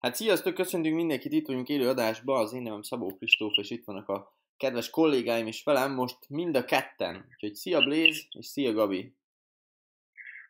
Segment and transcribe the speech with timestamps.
[0.00, 3.84] Hát sziasztok, köszöntünk mindenkit, itt vagyunk élő adásban, az én nevem Szabó Kristóf, és itt
[3.84, 7.26] vannak a kedves kollégáim is velem, most mind a ketten.
[7.30, 9.14] Úgyhogy szia Blaze, és szia Gabi.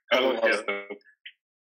[0.06, 1.02] Hello, sziasztok.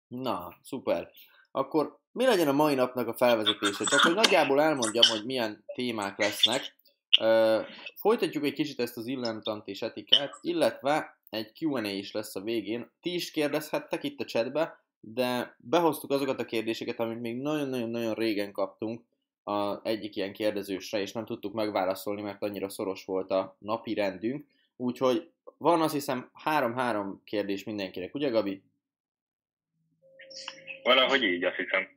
[0.08, 1.12] Na, szuper.
[1.52, 3.86] Akkor mi legyen a mai napnak a felvezetése?
[3.86, 6.76] Csak hogy nagyjából elmondjam, hogy milyen témák lesznek.
[7.22, 7.66] Uh,
[7.96, 12.92] folytatjuk egy kicsit ezt az illemtant és etikát, illetve egy Q&A is lesz a végén.
[13.02, 18.52] Ti is kérdezhettek itt a chatbe, de behoztuk azokat a kérdéseket, amit még nagyon-nagyon-nagyon régen
[18.52, 19.02] kaptunk
[19.44, 24.46] a egyik ilyen kérdezősre, és nem tudtuk megválaszolni, mert annyira szoros volt a napi rendünk.
[24.76, 28.62] Úgyhogy van azt hiszem három-három kérdés mindenkinek, ugye Gabi?
[30.84, 31.88] Valahogy így, azt hiszem.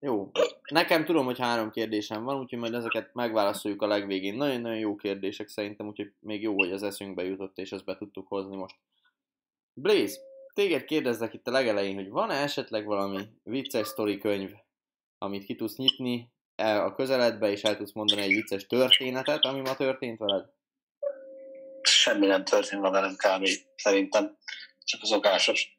[0.00, 0.30] Jó.
[0.70, 4.34] Nekem tudom, hogy három kérdésem van, úgyhogy majd ezeket megválaszoljuk a legvégén.
[4.34, 8.28] Nagyon-nagyon jó kérdések szerintem, úgyhogy még jó, hogy az eszünkbe jutott, és ezt be tudtuk
[8.28, 8.76] hozni most.
[9.72, 10.20] Blaze,
[10.54, 14.50] téged kérdezzek itt a legelején, hogy van-e esetleg valami vicces sztori könyv,
[15.18, 19.60] amit ki tudsz nyitni el a közeledbe, és el tudsz mondani egy vicces történetet, ami
[19.60, 20.44] ma történt veled?
[21.82, 23.48] Semmi nem történt ma velem kb.
[23.76, 24.36] szerintem.
[24.84, 25.78] Csak az okásos.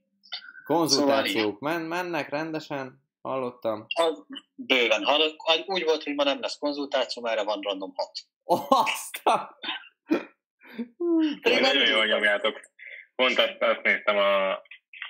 [0.66, 3.86] Konzultációk men, mennek rendesen, hallottam.
[3.96, 5.04] Az bőven.
[5.04, 5.18] Ha,
[5.66, 8.12] úgy volt, hogy ma nem lesz konzultáció, erre van random 6.
[8.70, 9.50] Aztán!
[11.42, 12.74] Pedig nagyon jól nyomjátok.
[13.16, 14.62] Pont azt, azt néztem, a,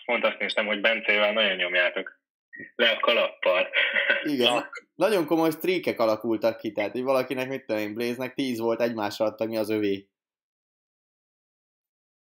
[0.06, 2.20] pont azt néztem, hogy Bencével nagyon nyomjátok.
[2.76, 3.68] Le a kalappal.
[4.24, 4.70] Igen.
[4.96, 9.26] Nagyon komoly streakek alakultak ki, tehát hogy valakinek, mit tudom én, Blaze-nek 10 volt egymásra
[9.26, 10.10] adta, mi az övé.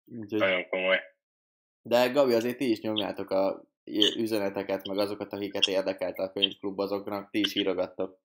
[0.04, 0.38] Úgyhogy...
[0.38, 1.00] Nagyon komoly.
[1.82, 3.62] De Gabi, azért ti is nyomjátok a
[4.16, 8.18] üzeneteket, meg azokat, akiket érdekelte a könyvklub, azoknak ti is írogattok.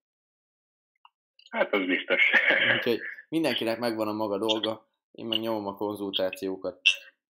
[1.50, 2.31] Hát az biztos.
[2.75, 6.81] Úgyhogy mindenkinek megvan a maga dolga, én meg nyomom a konzultációkat.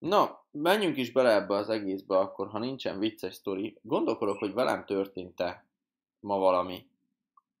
[0.02, 3.78] Na, menjünk is bele ebbe az egészbe akkor, ha nincsen vicces sztori.
[3.82, 5.64] Gondolkodok, hogy velem történt-e
[6.20, 6.86] ma valami.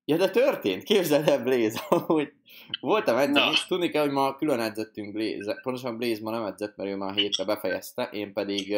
[0.04, 2.32] Ja, de történt, képzeld el Blaze, hogy
[2.80, 6.90] voltam edzeni, tudni kell, hogy ma külön edzettünk Blaze, pontosan Blaze ma nem edzett, mert
[6.90, 8.76] ő már hétre befejezte, én pedig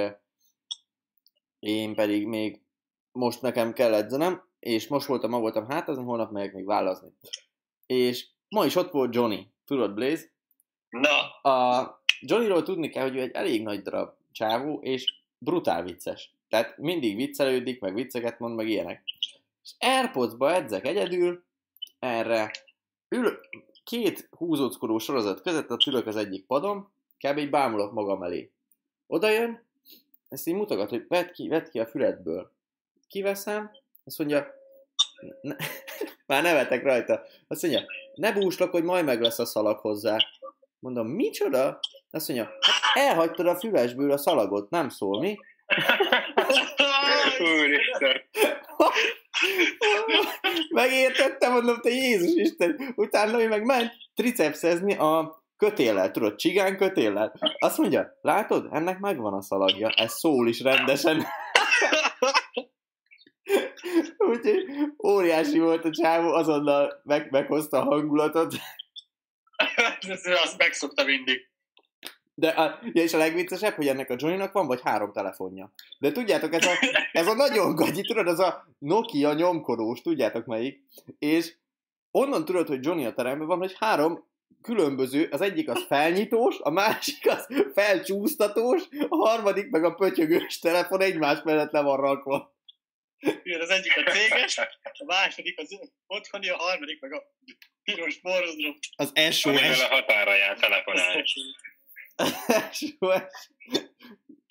[1.58, 2.60] én pedig még
[3.12, 7.12] most nekem kell edzenem, és most voltam, ma voltam hátazni, holnap megyek még válazni.
[7.86, 10.24] És ma is ott volt Johnny, tudod Blaze?
[10.88, 11.50] Na!
[11.50, 16.34] A Johnnyról tudni kell, hogy ő egy elég nagy darab csávó, és brutál vicces.
[16.48, 19.02] Tehát mindig viccelődik, meg vicceket mond, meg ilyenek.
[19.62, 21.44] És Airpods-ba edzek egyedül,
[21.98, 22.50] erre
[23.08, 23.40] ül,
[23.84, 27.38] két húzóckorú sorozat között, a ülök az egyik padon, kb.
[27.38, 28.50] így bámulok magam elé.
[29.06, 29.62] Oda jön,
[30.28, 32.52] ezt így mutogat, hogy vedd ki, vedd ki a füledből.
[33.08, 33.70] Kiveszem,
[34.04, 34.54] azt mondja,
[35.40, 35.56] ne,
[36.26, 37.22] már nevetek rajta.
[37.48, 37.84] Azt mondja,
[38.14, 40.16] ne búslak, hogy majd meg lesz a szalag hozzá.
[40.78, 41.80] Mondom, micsoda?
[42.14, 45.38] Azt mondja, hát elhagytad a fülesből a szalagot, nem szól, mi?
[50.70, 52.92] Megértettem, mondom, te Jézus Isten.
[52.96, 57.34] Utána ő meg ment tricepszezni a kötéllel, tudod, csigán kötéllel.
[57.58, 61.26] Azt mondja, látod, ennek megvan a szalagja, ez szól is rendesen.
[64.28, 64.64] Úgyhogy
[65.06, 68.54] óriási volt a csávó, azonnal meg, meghozta a hangulatot.
[70.44, 71.52] Azt megszokta mindig.
[72.34, 75.72] De a, ja, és a legviccesebb, hogy ennek a Johnnynak van vagy három telefonja.
[75.98, 76.72] De tudjátok, ez a,
[77.12, 80.80] ez a nagyon gagyi, tudod, az a Nokia nyomkodós, tudjátok melyik,
[81.18, 81.54] és
[82.10, 86.70] onnan tudod, hogy Johnny a teremben van, hogy három különböző, az egyik az felnyitós, a
[86.70, 92.52] másik az felcsúsztatós, a harmadik meg a pötyögős telefon egymás mellett le van rakva.
[93.42, 97.22] Igen, az egyik a céges, a második az otthoni, a harmadik meg a
[97.82, 98.78] piros borzom.
[98.96, 99.44] Az SOS.
[99.44, 101.24] Amivel a határa jár telefonálni.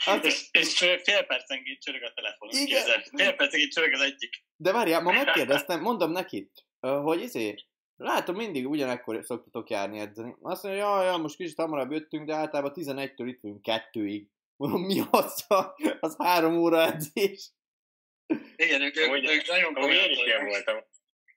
[0.06, 0.26] Az...
[0.26, 2.50] És, és fél percenként csörög a telefon.
[2.50, 3.02] Igen.
[3.16, 4.44] Fél percenként csörög az egyik.
[4.56, 7.56] De várjál, ma megkérdeztem, mondom neki, hogy izé,
[7.96, 10.36] Látom, mindig ugyanekkor szoktatok járni edzeni.
[10.42, 14.28] Azt mondja, ja, ja, most kicsit hamarabb jöttünk, de általában 11-től itt vagyunk kettőig.
[14.56, 15.46] Mondom, mi az?
[15.48, 17.52] A, az három óra edzés.
[18.56, 20.04] Igen, ők, ők, Úgy, ők nagyon komolyan.
[20.04, 20.84] Én is ilyen voltam.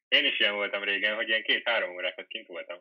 [0.08, 2.78] Én is ilyen voltam régen, hogy ilyen két-három órákat kint voltam.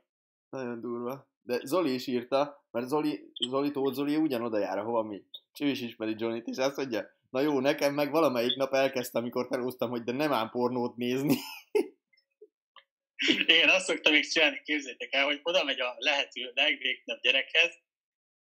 [0.50, 1.28] Nagyon durva.
[1.46, 5.24] De Zoli is írta, mert Zoli, Zoli Tóth Zoli ugyanoda jár, ahova mi.
[5.54, 9.22] És ő is ismeri Johnny-t, és azt mondja, na jó, nekem meg valamelyik nap elkezdtem,
[9.22, 11.38] amikor felhoztam, hogy de nem ám pornót nézni.
[13.48, 17.72] Én azt szoktam még csinálni, képzétek el, hogy oda megy a lehető legvégnebb gyerekhez,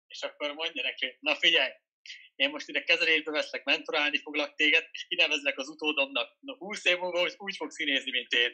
[0.07, 1.71] és akkor mondja neki, na figyelj,
[2.43, 6.37] én most ide kezelésbe veszlek, mentorálni foglak téged, és kinevezlek az utódomnak.
[6.39, 8.51] Na 20 év múlva hogy úgy fogsz színézni, mint én.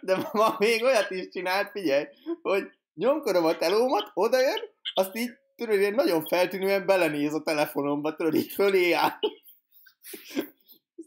[0.00, 2.04] De ma még olyat is csinált, figyelj,
[2.42, 2.64] hogy
[2.94, 4.60] nyomkodom a telómat, oda jön,
[4.94, 9.18] azt így, tudod, én nagyon feltűnően belenéz a telefonomba, tudod, így fölé áll.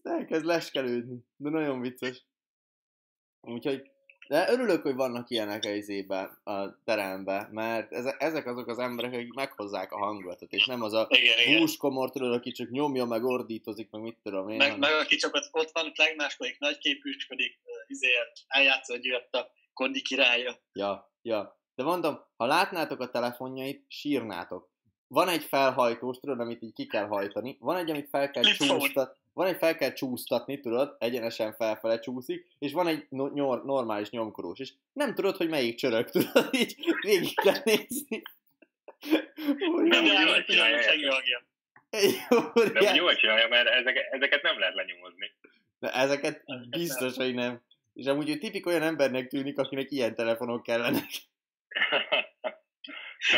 [0.03, 2.25] elkezd leskelődni, de nagyon vicces.
[3.41, 3.91] Úgyhogy,
[4.29, 9.33] de örülök, hogy vannak ilyenek a izében, a teremben, mert ezek azok az emberek, akik
[9.33, 11.07] meghozzák a hangulatot, és nem az a
[11.57, 14.57] húskomor, tudod, aki csak nyomja, meg ordítozik, meg mit tudom én.
[14.57, 20.01] Meg, meg aki csak ott, ott van, legmáskodik, nagyképűsködik, izéért eljátszol, hogy jött a kondi
[20.01, 20.59] királya.
[20.73, 21.59] Ja, ja.
[21.75, 24.69] De mondom, ha látnátok a telefonjait, sírnátok.
[25.07, 29.17] Van egy felhajtós, tudod, amit így ki kell hajtani, van egy, amit fel kell csúsztatni,
[29.39, 34.09] van egy fel kell csúsztatni, tudod, egyenesen felfele csúszik, és van egy no- nyor- normális
[34.09, 38.21] nyomkorós, és nem tudod, hogy melyik csörög, tudod, így végig kell nézni.
[39.75, 41.43] Nem, jól csinálja.
[42.73, 45.31] De jól csinálja, mert ezeket, ezeket nem lehet lenyomozni.
[45.79, 47.61] De ezeket biztos, hogy nem.
[47.93, 51.09] És amúgy ő tipik olyan embernek tűnik, akinek ilyen telefonok kellenek.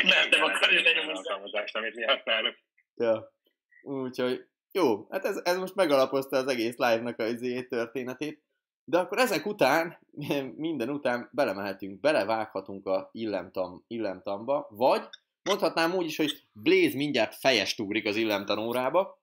[0.04, 1.34] nem, nem akarja lenyomozni.
[1.72, 2.58] amit mi használunk.
[2.96, 3.34] Ja.
[3.82, 8.44] Úgyhogy jó, hát ez, ez most megalapozta az egész live-nak a izé történetét.
[8.84, 10.00] De akkor ezek után,
[10.56, 15.10] minden után belemehetünk, belevághatunk a illemtam, illemtamba, vagy
[15.44, 19.20] mondhatnám úgy is, hogy Blaze mindjárt fejest ugrik az illemtanórába.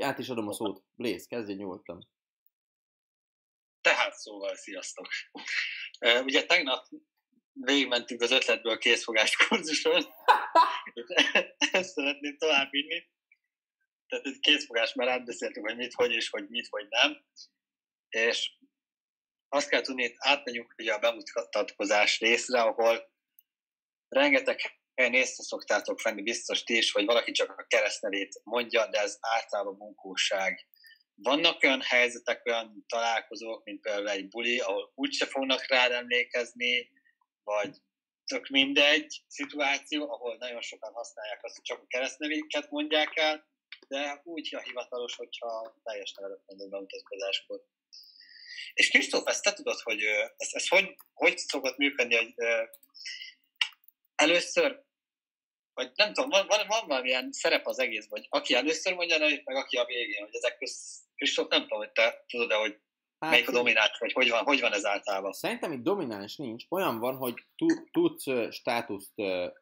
[0.00, 0.82] Át is adom a szót.
[0.94, 2.08] Blaze, kezdj nyugodtan.
[3.80, 5.06] Tehát szóval, sziasztok!
[6.24, 6.86] Ugye tegnap
[7.52, 10.04] végigmentünk az ötletből készfogás kurzuson,
[11.72, 13.12] ezt szeretném tovább vinni
[14.14, 17.24] tehát egy készfogás, mert átbeszéltünk, hogy mit, hogy és hogy mit, hogy nem.
[18.08, 18.50] És
[19.48, 23.12] azt kell tudni, hogy átmegyünk ugye a bemutatkozás részre, ahol
[24.08, 24.60] rengeteg
[24.94, 29.16] helyen észre szoktátok venni, biztos ti is, hogy valaki csak a keresztnevét mondja, de ez
[29.20, 30.66] általában munkóság.
[31.14, 36.90] Vannak olyan helyzetek, olyan találkozók, mint például egy buli, ahol úgyse fognak rád emlékezni,
[37.42, 37.76] vagy
[38.24, 43.52] tök mindegy szituáció, ahol nagyon sokan használják azt, hogy csak a keresztnevéket mondják el,
[43.88, 47.64] de úgy a hivatalos, hogyha teljes nevelet mondom bemutatkozáskor.
[48.74, 50.02] És Kristóf, ezt te tudod, hogy
[50.36, 52.34] ez, ez hogy, hogy szokott működni, hogy
[54.14, 54.82] először,
[55.74, 59.44] vagy nem tudom, van, van, van valamilyen szerep az egész, vagy aki először mondja nevét,
[59.44, 62.80] meg aki a végén, hogy ezek köz, Kristóf, nem tudom, hogy te tudod-e, hogy
[63.18, 65.32] Hát, Melyik a domináns, vagy hogy van, hogy van ez általában?
[65.32, 66.64] Szerintem itt domináns nincs.
[66.68, 67.34] Olyan van, hogy
[67.90, 69.12] tudsz státuszt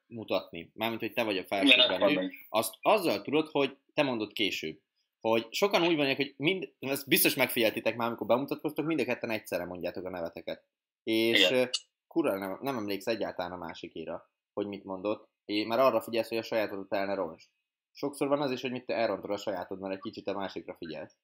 [0.07, 0.71] mutatni.
[0.75, 4.81] Mármint, hogy te vagy a felsőbben Azt azzal tudod, hogy te mondod később.
[5.21, 9.31] Hogy sokan úgy vannak, hogy mind, ezt biztos megfigyeltitek már, amikor bemutatkoztok, mind a ketten
[9.31, 10.65] egyszerre mondjátok a neveteket.
[11.03, 11.71] És Igen.
[12.07, 14.23] kurva nem, nem emléksz egyáltalán a másikére,
[14.53, 15.31] hogy mit mondott.
[15.45, 17.45] Én már arra figyelsz, hogy a sajátodat el ne roncs.
[17.93, 20.75] Sokszor van az is, hogy mit te elrontod a sajátod, mert egy kicsit a másikra
[20.75, 21.17] figyelsz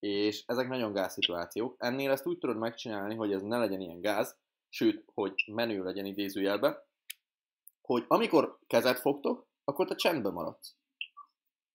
[0.00, 1.74] és ezek nagyon gáz szituációk.
[1.78, 4.36] Ennél ezt úgy tudod megcsinálni, hogy ez ne legyen ilyen gáz,
[4.68, 6.86] sőt, hogy menő legyen idézőjelbe,
[7.82, 10.74] hogy amikor kezet fogtok, akkor te csendben maradsz.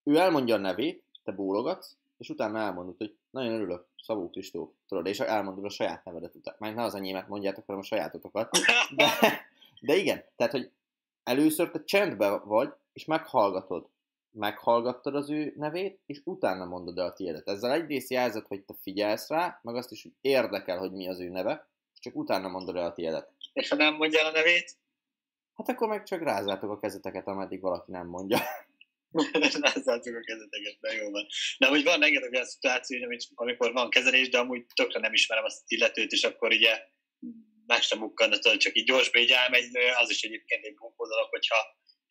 [0.03, 5.05] Ő elmondja a nevét, te bólogatsz, és utána elmondod, hogy nagyon örülök, Szabó Kristóf, tudod,
[5.05, 6.55] és elmondod a saját nevedet után.
[6.59, 8.49] Már ne az enyémet mondjátok, hanem a sajátotokat.
[8.95, 9.07] De,
[9.81, 10.71] de igen, tehát, hogy
[11.23, 13.87] először te csendben vagy, és meghallgatod
[14.33, 17.47] meghallgattad az ő nevét, és utána mondod el a tiédet.
[17.47, 21.19] Ezzel egyrészt jelzed, hogy te figyelsz rá, meg azt is, hogy érdekel, hogy mi az
[21.19, 21.67] ő neve,
[21.99, 23.31] csak utána mondod el a tiédet.
[23.53, 24.77] És ha nem mondja el a nevét?
[25.53, 28.37] Hát akkor meg csak rázátok a kezeteket, ameddig valaki nem mondja.
[29.61, 31.25] rázátok a kezeteket, de jó van.
[31.57, 32.97] De hogy van rengeteg olyan szituáció,
[33.33, 36.91] amikor van kezelés, de amúgy tökre nem ismerem azt illetőt, és akkor ugye
[37.79, 41.55] sem mukkadna, csak így gyorsba így elmegy, az is egyébként egy bunkó dolog, hogyha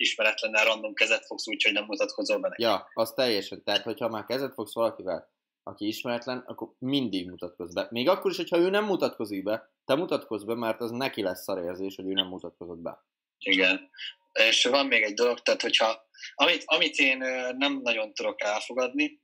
[0.02, 2.62] ismeretlennel random kezet fogsz úgy, hogy nem mutatkozol be neki.
[2.62, 3.62] Ja, az teljesen.
[3.62, 5.30] Tehát, hogyha már kezet fogsz valakivel,
[5.62, 7.86] aki ismeretlen, akkor mindig mutatkozz be.
[7.90, 11.42] Még akkor is, hogyha ő nem mutatkozik be, te mutatkozz be, mert az neki lesz
[11.42, 13.04] szarérzés, hogy ő nem mutatkozott be.
[13.38, 13.90] Igen.
[14.32, 17.18] És van még egy dolog, tehát hogyha, amit, amit én
[17.56, 19.20] nem nagyon tudok elfogadni,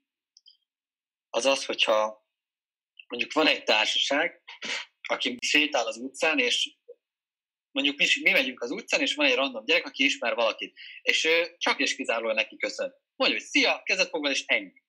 [1.31, 2.27] az az, hogyha
[3.09, 4.43] mondjuk van egy társaság,
[5.09, 6.78] aki sétál az utcán, és
[7.71, 11.25] mondjuk mi, mi megyünk az utcán, és van egy random gyerek, aki ismer valakit, és
[11.25, 12.95] ő csak és kizárólag neki köszön.
[13.17, 14.83] Mondja, hogy szia, kezet fog és ennyi.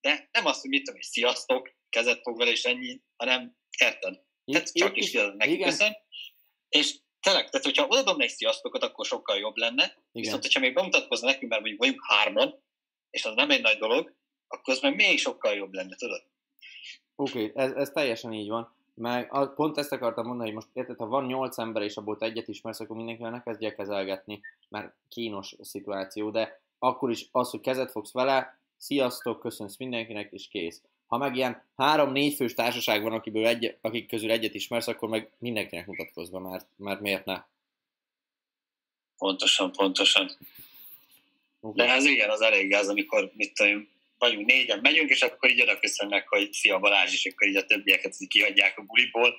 [0.00, 4.20] De nem azt, hogy mit tudom, hogy sziasztok, kezet fog és ennyi, hanem érted?
[4.44, 5.68] Tehát csak is kizárólag neki igen.
[5.68, 5.96] köszön.
[6.68, 9.82] És tényleg, tehát hogyha odaadom egy sziasztokot, akkor sokkal jobb lenne.
[9.84, 10.02] Igen.
[10.12, 12.64] Viszont, hogyha még bemutatkozna nekünk, mert mondjuk vagyunk hárman,
[13.10, 14.14] és az nem egy nagy dolog,
[14.46, 16.30] akkor az meg még sokkal jobb lenne, tudod?
[17.14, 18.76] Oké, okay, ez, ez teljesen így van.
[18.94, 22.26] Meg pont ezt akartam mondani, hogy most érted, ha van nyolc ember, és abból te
[22.26, 27.60] egyet ismersz, akkor mindenkivel ne kezdje kezelgetni, mert kínos szituáció, de akkor is az, hogy
[27.60, 30.82] kezet fogsz vele, sziasztok, köszönsz mindenkinek, és kész.
[31.06, 35.30] Ha meg ilyen három-négy fős társaság van, akiből egy, akik közül egyet ismersz, akkor meg
[35.38, 37.42] mindenkinek mutatkozz be, mert, mert miért ne?
[39.18, 40.30] Pontosan, pontosan.
[41.60, 41.86] Okay.
[41.86, 43.88] De ez igen, az elég az, amikor mit tudom,
[44.22, 47.64] vagyunk négyen, megyünk, és akkor így oda köszönnek, hogy szia Balázs, és akkor így a
[47.64, 49.34] többieket így kihagyják a buliból,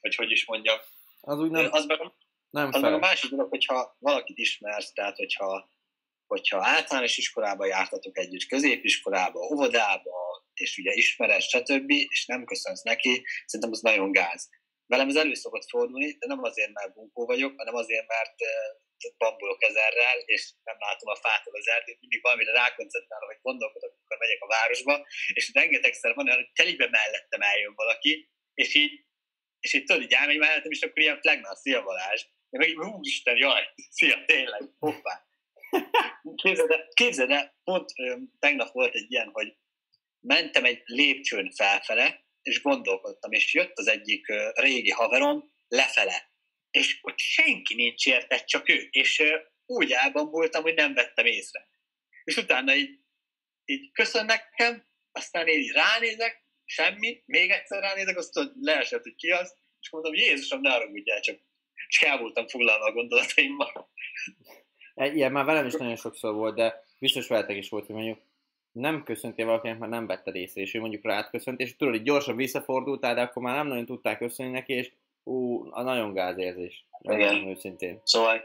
[0.00, 0.78] vagy hogy is mondjam.
[1.20, 1.98] Az úgy nem, az meg,
[2.50, 5.70] nem az meg a másik dolog, hogyha valakit ismersz, tehát hogyha,
[6.26, 13.24] hogyha általános iskolába jártatok együtt, középiskolába, óvodába, és ugye ismered, stb., és nem köszönsz neki,
[13.46, 14.48] szerintem az nagyon gáz.
[14.86, 18.34] Velem ez elő szokott fordulni, de nem azért, mert bunkó vagyok, hanem azért, mert
[19.18, 24.18] bambulok ezerrel, és nem látom a fától az erdőt, mindig valamire rákoncentrálok, hogy gondolkodok, amikor
[24.18, 29.04] megyek a városba, és rengetegszer van olyan, hogy telibe mellettem eljön valaki, és így,
[29.60, 32.22] és így tudod, így elmegy mellettem, és akkor ilyen flagnál, szia Balázs.
[32.50, 35.26] Én meg így, úristen, jaj, szia, tényleg, hoppá.
[36.34, 37.92] Képzeld el, képzeld el pont
[38.38, 39.56] tegnap volt egy ilyen, hogy
[40.20, 46.32] mentem egy lépcsőn felfele, és gondolkodtam, és jött az egyik régi haverom lefele,
[46.74, 49.22] és ott senki nincs érte, csak ő, és
[49.66, 51.68] úgy elbambultam, hogy nem vettem észre.
[52.24, 52.98] És utána így,
[53.64, 59.14] így köszön nekem, aztán én így ránézek, semmi, még egyszer ránézek, azt tudod, leesett, hogy
[59.14, 61.40] ki az, és mondom, Jézusom, ne haragudjál, csak
[61.88, 63.90] és el voltam foglalva a gondolataimmal.
[64.94, 68.18] Egy- Ilyen már velem is nagyon sokszor volt, de biztos veletek is volt, hogy mondjuk
[68.72, 72.02] nem köszöntél valakinek, mert nem vetted észre, és ő mondjuk rád köszönt, és tudod, hogy
[72.02, 74.92] gyorsan visszafordultál, de akkor már nem nagyon tudták köszönni neki, és
[75.24, 76.84] ú, a nagyon gázérzés.
[77.00, 77.20] Igen.
[77.20, 77.48] Igen.
[77.48, 78.00] Őszintén.
[78.04, 78.42] Szóval,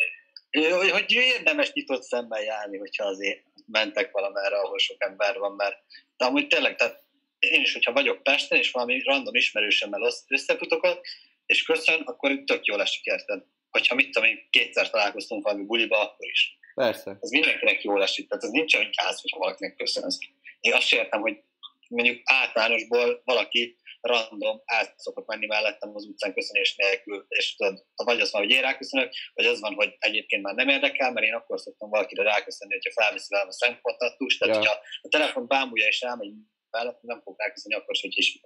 [0.52, 5.76] hogy, hogy érdemes nyitott szemmel járni, hogyha azért mentek valamerre, ahol sok ember van, mert
[6.18, 7.04] de amúgy tényleg, tehát
[7.40, 11.02] én is, hogyha vagyok Pesten, és valami random ismerősömmel össz- összefutok
[11.46, 13.44] és köszön, akkor tök jól esik, érted?
[13.70, 16.58] Hogyha mit tudom én, kétszer találkoztunk valami buliba, akkor is.
[16.76, 17.18] Persze.
[17.22, 20.18] Ez mindenkinek jól esik, tehát ez nincs olyan gáz, hogyha valakinek köszönsz.
[20.60, 21.42] Én azt értem, hogy
[21.88, 28.20] mondjuk általánosból valaki random át szokott menni mellettem az utcán köszönés nélkül, és tudod, vagy
[28.20, 31.34] az van, hogy én ráköszönök, vagy az van, hogy egyébként már nem érdekel, mert én
[31.34, 34.60] akkor szoktam valakire ráköszönni, hogyha felviszi velem a szemkontaktust, tehát Ja.
[34.62, 36.34] hogyha a telefon bámulja és elmegy
[36.70, 38.42] mellett, nem fog ráköszönni akkor is, hogy is.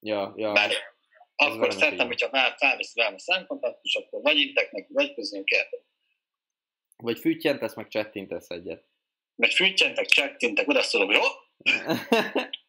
[0.00, 0.52] Ja, ja.
[0.52, 0.74] Mert
[1.36, 5.12] akkor így hogyha már felviszi velem a szemkontaktust, akkor vagy intek neki, vagy
[5.44, 5.80] érted.
[6.96, 8.84] Vagy füttyentesz, meg csettintesz egyet.
[9.34, 11.22] Mert fűtjentek, csettintek, oda szólok, jó?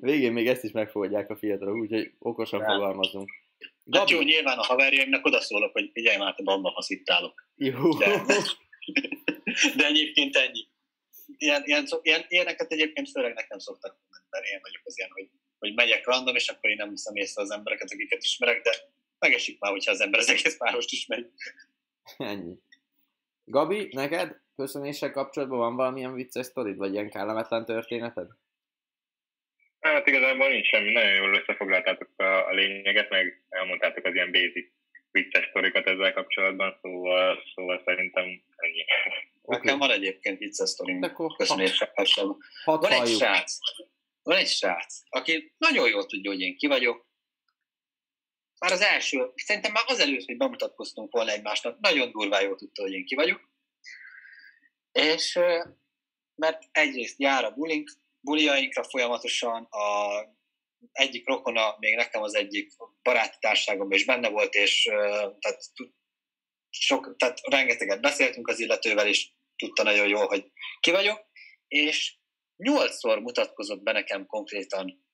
[0.00, 2.68] Végén még ezt is megfogadják a fiatalok, úgyhogy okosan Nem.
[2.68, 3.30] fogalmazunk.
[3.90, 7.10] Hát jó, Gabi, nyilván a haverjaimnak oda szólok, hogy figyelj már, te bamba, ha itt
[7.10, 7.48] állok.
[7.54, 7.98] jó.
[7.98, 8.22] De,
[9.76, 10.68] de egyébként ennyi.
[11.36, 15.28] Ilyen, ilyen, ilyen, ilyeneket egyébként főleg nekem szoktak mondani, mert én vagyok az ilyen, hogy,
[15.58, 18.70] hogy megyek random, és akkor én nem veszem észre az embereket, akiket ismerek, de
[19.18, 21.26] megesik már, hogyha az ember az egész várost ismeri.
[22.16, 22.54] Ennyi.
[23.44, 28.28] Gabi, neked köszönéssel kapcsolatban van valamilyen vicces sztorid, vagy ilyen kellemetlen történeted?
[29.84, 34.72] Hát igazából nincs semmi, nagyon jól összefoglaltátok a, a lényeget, meg elmondtátok az ilyen basic
[35.10, 38.24] vicces sztorikat ezzel kapcsolatban, szóval, szóval szerintem
[38.56, 38.84] ennyi.
[39.42, 42.38] Oké, Nekem van egyébként vicces sztorim, köszönéssel kapcsolatban.
[42.64, 43.58] hadd Van egy srác,
[44.22, 47.06] van egy srác, aki nagyon jól tudja, hogy én ki vagyok.
[48.58, 52.92] Már az első, szerintem már azelőtt, hogy bemutatkoztunk volna egymásnak, nagyon durván jól tudta, hogy
[52.92, 53.50] én ki vagyok.
[54.92, 55.38] És
[56.34, 57.90] mert egyrészt jár a bulink,
[58.24, 60.08] buliainkra folyamatosan, a
[60.92, 64.82] egyik rokona, még nekem az egyik baráti társágomban is benne volt, és
[65.38, 65.60] tehát,
[66.70, 70.50] sok, tehát rengeteget beszéltünk az illetővel, és tudta nagyon jól, hogy
[70.80, 71.26] ki vagyok,
[71.68, 72.16] és
[72.56, 75.06] nyolcszor mutatkozott be nekem konkrétan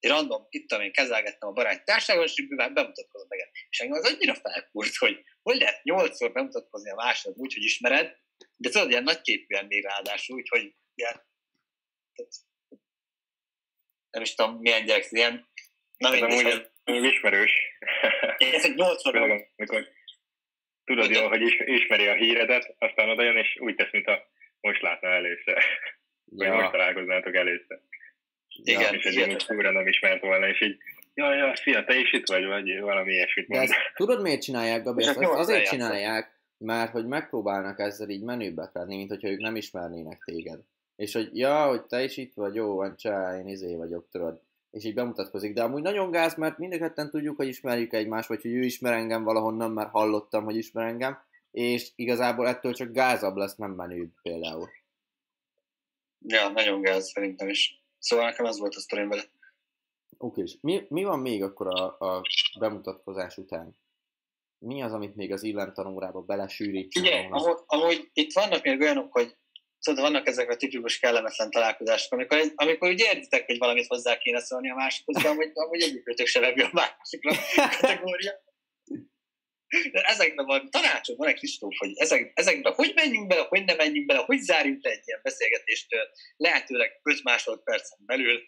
[0.00, 3.48] random, itt tudom én kezelgettem a baráti társasággal, és be- bemutatkozott nekem.
[3.68, 8.16] És engem az annyira felkúrt, hogy hogy lehet nyolcszor bemutatkozni a másod úgy, hogy ismered,
[8.56, 11.27] de tudod, ilyen nagyképűen még ráadásul, úgyhogy ilyen,
[12.18, 12.32] tehát,
[14.10, 15.48] nem is tudom, milyen gyerek, ilyen,
[15.96, 16.46] na Ez amúgy
[16.84, 17.52] ez ismerős.
[18.38, 19.88] ezt egy nyolcszor Főleg amikor
[20.84, 24.26] tudod jól, hogy is, ismeri a híredet, aztán oda jön, és úgy tesz, mint a
[24.60, 25.56] most látna először.
[26.24, 27.80] Vagy most Ja, találkoznátok először.
[28.62, 30.76] Igen, és egy újra nem ismert volna, és így,
[31.14, 33.70] ja, ja, szia, te is itt vagy, vagy valami ilyesmit de mond.
[33.70, 35.02] ezt tudod miért csinálják, Gabi?
[35.02, 39.56] Ezt, ezt azért csinálják, mert hogy megpróbálnak ezzel így menőbbek lenni, mint hogyha ők nem
[39.56, 40.60] ismernének téged.
[40.98, 44.42] És hogy ja, hogy te is itt vagy, jó van, csá, én izé vagyok, tudod.
[44.70, 45.54] És így bemutatkozik.
[45.54, 48.92] De amúgy nagyon gáz, mert mind a tudjuk, hogy ismerjük egymást, vagy hogy ő ismer
[48.92, 51.18] engem valahonnan, mert hallottam, hogy ismer engem.
[51.50, 54.68] És igazából ettől csak gázabb lesz, nem menőbb például.
[56.26, 57.82] Ja, nagyon gáz szerintem is.
[57.98, 59.22] Szóval nekem ez volt a sztorim vele.
[60.16, 62.22] Oké, és mi, mi van még akkor a, a
[62.58, 63.76] bemutatkozás után?
[64.58, 66.96] Mi az, amit még az illemtanórába belesűrít?
[66.96, 69.36] Ugye, amúgy, amúgy itt vannak még olyanok, hogy
[69.88, 74.40] tudod, vannak ezek a tipikus kellemetlen találkozások, amikor, amikor úgy értitek, hogy valamit hozzá kéne
[74.40, 77.32] szólni a másikhoz, de amúgy, amúgy egyikőtök se vevő a másikra
[77.80, 78.32] kategória.
[79.92, 83.74] De ezekben van, tanácsod van egy Kristóf, hogy ezek, ezekben hogy menjünk bele, hogy ne
[83.74, 85.86] menjünk bele, hogy zárjunk le egy ilyen beszélgetést
[86.36, 88.42] lehetőleg 5 másodpercen belül.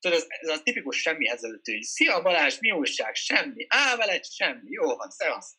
[0.00, 4.24] Tudod, ez, ez a tipikus semmihez előtt, hogy szia Balázs, mi újság, semmi, á veled,
[4.24, 5.56] semmi, jó van, szevasz.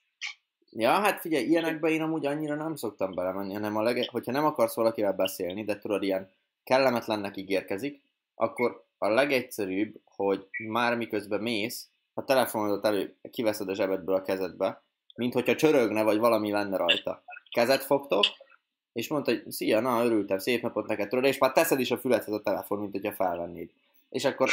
[0.79, 4.45] Ja, hát figyelj, ilyenekben én amúgy annyira nem szoktam belemenni, hanem a lege, hogyha nem
[4.45, 6.29] akarsz valakivel beszélni, de tudod, ilyen
[6.63, 8.01] kellemetlennek ígérkezik,
[8.35, 14.81] akkor a legegyszerűbb, hogy már miközben mész, a telefonodat elő, kiveszed a zsebedből a kezedbe,
[15.15, 17.23] mint hogyha csörögne, vagy valami lenne rajta.
[17.51, 18.25] Kezet fogtok,
[18.93, 21.97] és mondta, hogy szia, na, örültem, szép napot neked, tudod, és már teszed is a
[21.97, 23.69] fülethez a telefon, mint hogyha felvennéd.
[24.09, 24.49] És akkor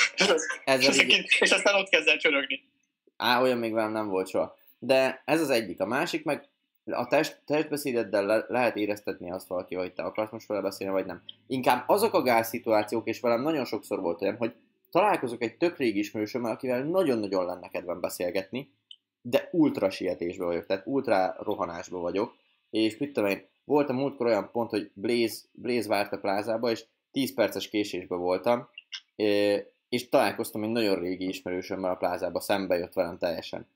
[0.64, 1.26] ezzel így...
[1.38, 2.68] És aztán ott kezd el csörögni.
[3.16, 4.56] Á, olyan még velem nem volt soha.
[4.86, 5.80] De ez az egyik.
[5.80, 6.48] A másik meg
[6.84, 11.06] a test, testbeszédeddel le, lehet éreztetni azt valaki, hogy te akarsz most vele beszélni, vagy
[11.06, 11.22] nem.
[11.46, 14.54] Inkább azok a gázszituációk, és velem nagyon sokszor volt olyan, hogy
[14.90, 18.70] találkozok egy tök régi ismerősömmel, akivel nagyon-nagyon lenne kedvem beszélgetni,
[19.22, 22.34] de ultra sietésben vagyok, tehát ultra rohanásban vagyok,
[22.70, 26.70] és mit tudom én, volt a múltkor olyan pont, hogy Blaze, Blaze várt a plázába,
[26.70, 28.68] és 10 perces késésben voltam,
[29.88, 33.66] és találkoztam egy nagyon régi ismerősömmel a plázába, szembe jött velem teljesen.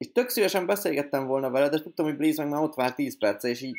[0.00, 3.18] És tök szívesen beszélgettem volna vele, de tudtam, hogy Blaze meg már ott vár 10
[3.18, 3.76] perce, és így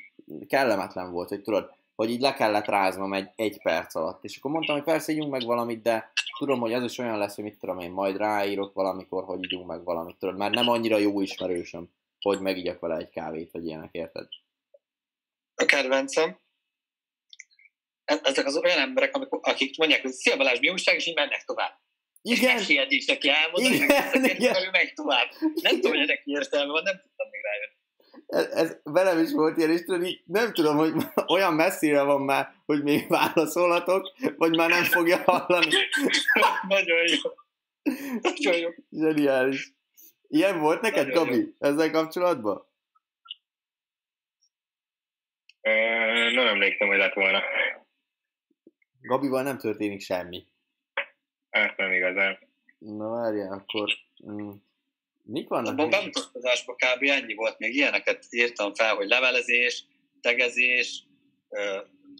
[0.48, 4.24] kellemetlen volt, hogy tudod, hogy így le kellett ráznom egy, egy perc alatt.
[4.24, 7.36] És akkor mondtam, hogy persze ígyunk meg valamit, de tudom, hogy ez is olyan lesz,
[7.36, 10.98] hogy mit tudom én, majd ráírok valamikor, hogy ígyunk meg valamit, tudod, már nem annyira
[10.98, 11.90] jó ismerősöm,
[12.22, 14.28] hogy megigyak vele egy kávét, vagy ilyenek, érted?
[15.56, 16.38] A kedvencem,
[18.06, 21.16] e- ezek az olyan emberek, amikor, akik mondják, hogy szia Balázs, mi újság, és így
[21.16, 21.80] mennek tovább.
[22.22, 22.58] Igen.
[22.58, 24.54] És ilyet is neki elmondani, igen, igen.
[24.54, 25.28] hogy megy tovább.
[25.62, 27.80] Nem tudom, hogy ennek értelme van, nem tudtam még rájönni.
[28.28, 30.94] Ez, ez velem is volt ilyen, és tudod, így nem tudom, hogy
[31.36, 35.72] olyan messzire van már, hogy még válaszolhatok, vagy már nem fogja hallani.
[36.68, 37.32] Nagyon jó.
[38.22, 38.70] Nagyon jó.
[38.90, 39.74] Zseniális.
[40.28, 41.46] Ilyen volt neked, Nagyon Gabi, jó.
[41.60, 42.70] ezzel kapcsolatban?
[46.34, 47.42] Nem emlékszem, hogy lett volna.
[49.02, 50.51] Gabival nem történik semmi.
[51.52, 52.38] Hát nem igazán.
[52.78, 53.90] Na várjál, akkor...
[54.32, 54.52] Mm,
[55.24, 55.80] mik vannak?
[55.80, 57.04] A bemutatkozásban kb.
[57.04, 59.86] ennyi volt, még ilyeneket írtam fel, hogy levelezés,
[60.22, 61.04] tegezés,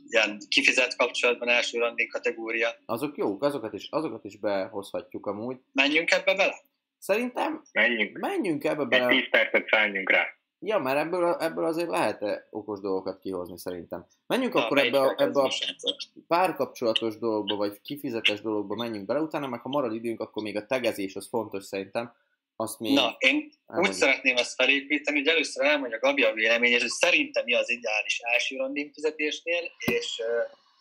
[0.10, 2.70] ilyen kifizet kapcsolatban első randi kategória.
[2.86, 5.58] Azok jók, azokat is, azokat is behozhatjuk amúgy.
[5.72, 6.56] Menjünk ebbe bele?
[6.98, 9.08] Szerintem menjünk, menjünk ebbe bele.
[9.08, 10.26] Egy 10 percet szálljunk rá.
[10.64, 14.06] Ja, mert ebből, ebből azért lehet okos dolgokat kihozni szerintem.
[14.28, 15.52] Menjünk Na, akkor ebbe, a, ebbe a
[16.28, 20.66] párkapcsolatos dologba, vagy kifizetes dologba menjünk bele, utána meg ha marad időnk, akkor még a
[20.66, 22.14] tegezés az fontos szerintem.
[22.56, 23.94] Azt még Na, én elmondjuk.
[23.94, 28.20] úgy szeretném ezt felépíteni, hogy először elmondja Gabi a véleményét, hogy szerintem mi az ideális
[28.20, 30.22] első randin fizetésnél, és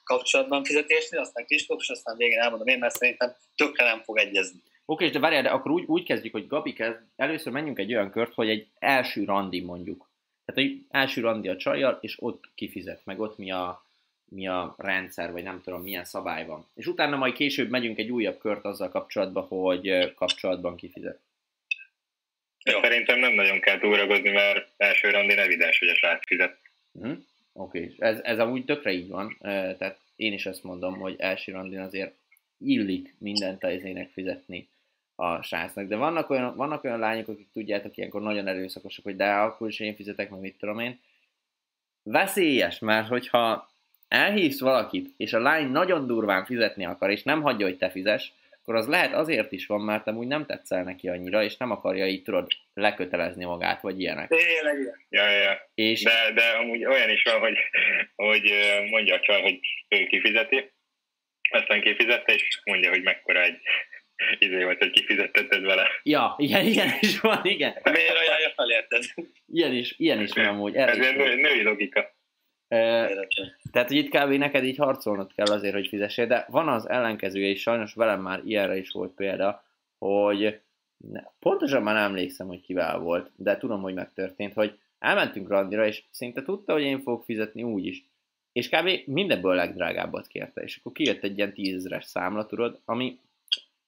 [0.04, 4.62] kapcsolatban fizetésnél, aztán Kristóf, és aztán végén elmondom én, mert szerintem tökre nem fog egyezni.
[4.90, 7.94] Oké, és de várjál, de akkor úgy, úgy kezdjük, hogy Gabi kezd, először menjünk egy
[7.94, 10.09] olyan kört, hogy egy első randi mondjuk.
[10.44, 13.85] Tehát egy első randi a csajjal, és ott kifizet, meg ott mi a,
[14.24, 16.66] mi a rendszer, vagy nem tudom, milyen szabály van.
[16.74, 21.20] És utána majd később megyünk egy újabb kört azzal kapcsolatban, hogy kapcsolatban kifizet.
[22.64, 22.81] Jó.
[22.81, 26.59] Szerintem nem nagyon kell túragozni, mert első randi evidens, hogy a srác fizet.
[26.92, 27.18] Uh-huh.
[27.53, 27.94] Oké, okay.
[27.98, 32.14] ez, ez amúgy tökre így van, tehát én is ezt mondom, hogy első randin azért
[32.59, 34.68] illik mindent az fizetni
[35.20, 35.87] a srácnak.
[35.87, 39.80] De vannak olyan, vannak olyan lányok, akik tudjátok, ilyenkor nagyon erőszakosak, hogy de akkor is
[39.80, 41.00] én fizetek, meg mit tudom én.
[42.02, 43.70] Veszélyes, mert hogyha
[44.09, 48.33] elhívsz valakit, és a lány nagyon durván fizetni akar, és nem hagyja, hogy te fizes,
[48.61, 52.06] akkor az lehet azért is van, mert amúgy nem tetszel neki annyira, és nem akarja
[52.06, 54.28] így, tudod, lekötelezni magát, vagy ilyenek.
[54.28, 55.70] Tényleg, ja, ja.
[55.74, 56.02] És...
[56.02, 57.56] De, de amúgy olyan is van, hogy,
[58.16, 58.52] hogy
[58.90, 60.72] mondja a csaj, hogy ő kifizeti,
[61.50, 63.61] aztán kifizette, és mondja, hogy mekkora egy
[64.38, 65.88] izé volt, hogy kifizetted vele.
[66.02, 67.74] Ja, igen, ilyen is van, igen.
[67.83, 69.02] Miért ajánlja fel, érted?
[69.46, 70.74] Ilyen is, ilyen is van amúgy.
[70.74, 72.18] Ez ilyen nő, női logika.
[72.68, 73.11] E,
[73.72, 74.30] tehát, hogy itt kb.
[74.30, 78.40] neked így harcolnod kell azért, hogy fizessél, de van az ellenkezője, és sajnos velem már
[78.44, 79.64] ilyenre is volt példa,
[79.98, 80.61] hogy
[80.96, 85.87] ne, pontosan már nem emlékszem, hogy kivel volt, de tudom, hogy megtörtént, hogy elmentünk randira,
[85.87, 88.04] és szinte tudta, hogy én fogok fizetni úgy is.
[88.52, 88.90] És kb.
[89.06, 93.18] mindenből a legdrágábbat kérte, és akkor kijött egy ilyen tízezeres számla, tudod, ami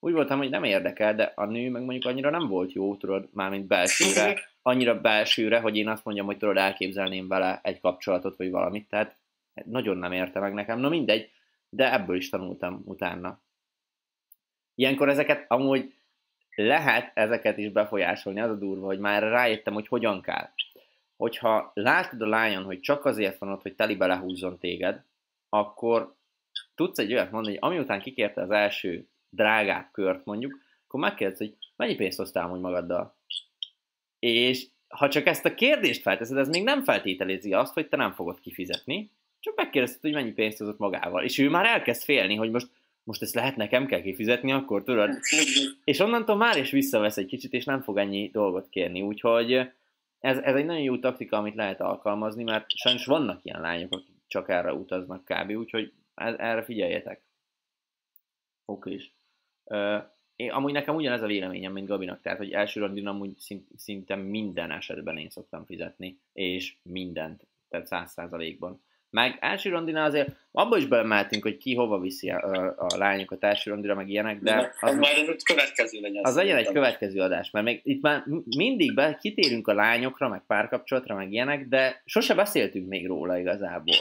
[0.05, 3.29] úgy voltam, hogy nem érdekel, de a nő meg mondjuk annyira nem volt jó, tudod,
[3.33, 8.51] mármint belsőre, annyira belsőre, hogy én azt mondjam, hogy tudod, elképzelném vele egy kapcsolatot, vagy
[8.51, 9.17] valamit, tehát
[9.65, 11.31] nagyon nem érte meg nekem, na mindegy,
[11.69, 13.41] de ebből is tanultam utána.
[14.75, 15.95] Ilyenkor ezeket amúgy
[16.55, 20.49] lehet ezeket is befolyásolni, az a durva, hogy már rájöttem, hogy hogyan kell.
[21.17, 25.05] Hogyha látod a lányon, hogy csak azért van ott, hogy teli belehúzzon téged,
[25.49, 26.15] akkor
[26.75, 31.39] tudsz egy olyat mondani, hogy ami után kikérte az első drágább kört mondjuk, akkor megkérdez,
[31.39, 33.17] hogy mennyi pénzt hoztál hogy magaddal.
[34.19, 38.13] És ha csak ezt a kérdést felteszed, ez még nem feltételezi azt, hogy te nem
[38.13, 41.25] fogod kifizetni, csak megkérdezted, hogy mennyi pénzt hozott magával.
[41.25, 42.69] És ő már elkezd félni, hogy most,
[43.03, 45.19] most ezt lehet nekem kell kifizetni, akkor tudod.
[45.85, 49.03] És onnantól már is visszavesz egy kicsit, és nem fog ennyi dolgot kérni.
[49.03, 49.53] Úgyhogy
[50.21, 54.17] ez, ez egy nagyon jó taktika, amit lehet alkalmazni, mert sajnos vannak ilyen lányok, akik
[54.27, 55.51] csak erre utaznak kb.
[55.51, 57.23] Úgyhogy erre figyeljetek.
[58.65, 59.15] Oké is.
[60.37, 64.17] Én, amúgy nekem ugyanez a véleményem, mint Gabinak, tehát, hogy első randin amúgy szint, szinte
[64.17, 68.83] minden esetben én szoktam fizetni, és mindent, tehát száz százalékban.
[69.11, 73.71] Meg első randinál azért abba is belemeltünk, hogy ki hova viszi a, a lányokat első
[73.71, 74.55] randira, meg ilyenek, de...
[74.55, 76.25] de az, az majd az következő legyen.
[76.25, 78.25] Az legyen egy következő adás, mert még itt már
[78.57, 83.97] mindig be, kitérünk a lányokra, meg párkapcsolatra, meg ilyenek, de sose beszéltünk még róla igazából.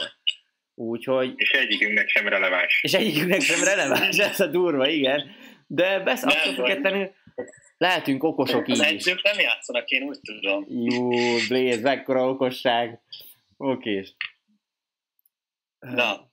[0.74, 1.32] Úgyhogy...
[1.36, 2.80] És egyikünknek sem releváns.
[2.82, 5.30] És egyikünknek sem releváns, ez a durva, igen.
[5.74, 7.14] De besz, attól
[7.76, 10.64] lehetünk okosok így Az nem játszanak, én úgy tudom.
[10.68, 11.08] Jó,
[11.48, 13.00] Blaze, mekkora okosság.
[13.56, 14.02] Oké.
[15.78, 16.30] Na,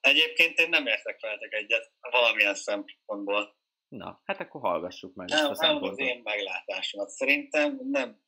[0.00, 3.56] egyébként én nem értek veletek egyet valamilyen szempontból.
[3.88, 7.08] Na, hát akkor hallgassuk meg nem, ezt a nem az én meglátásomat.
[7.08, 8.20] Szerintem nem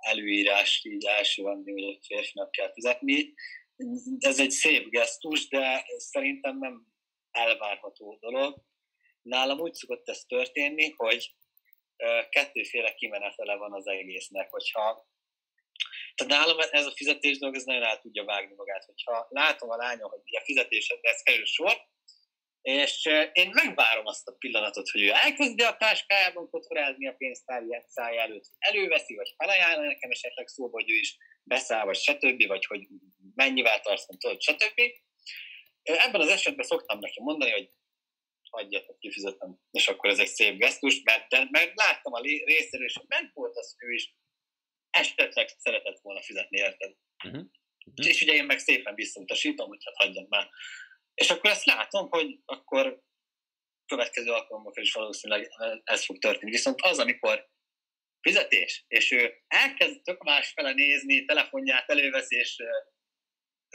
[0.00, 3.34] előírás így első van, hogy egy férfinak kell fizetni.
[4.18, 6.86] Ez egy szép gesztus, de szerintem nem
[7.30, 8.62] elvárható dolog.
[9.24, 11.34] Nálam úgy szokott ez történni, hogy
[12.28, 15.12] kettőféle kimenetele van az egésznek, hogyha
[16.14, 19.76] tehát nálam ez a fizetés dolog, ez nagyon el tudja vágni magát, hogyha látom a
[19.76, 21.76] lányom, hogy a fizetésedre ez kerül sor,
[22.62, 28.20] és én megvárom azt a pillanatot, hogy ő elkezdi a táskájában kotorázni a pénztárját szája
[28.20, 32.86] előtt, előveszi, vagy felajánlja nekem esetleg szóba, hogy ő is beszáll, vagy stb., vagy hogy
[33.34, 34.80] mennyivel tartsz, tudod, stb.
[35.82, 37.70] Ebben az esetben szoktam neki mondani, hogy
[38.54, 42.98] adjatok, kifizetem, és akkor ez egy szép gesztus, mert, de, mert láttam a részéről, és
[43.06, 44.14] meg volt az, ő is
[44.90, 46.96] esetleg szeretett volna fizetni, érted?
[47.24, 47.42] Uh-huh.
[47.86, 48.06] Uh-huh.
[48.08, 50.48] És ugye én meg szépen visszautasítom, hogy hát hagyjam már.
[51.14, 53.02] És akkor ezt látom, hogy akkor
[53.86, 55.50] következő alkalommal is valószínűleg
[55.84, 56.50] ez fog történni.
[56.50, 57.48] Viszont az, amikor
[58.20, 62.62] fizetés, és ő elkezd tök más fele nézni, telefonját elővesz, és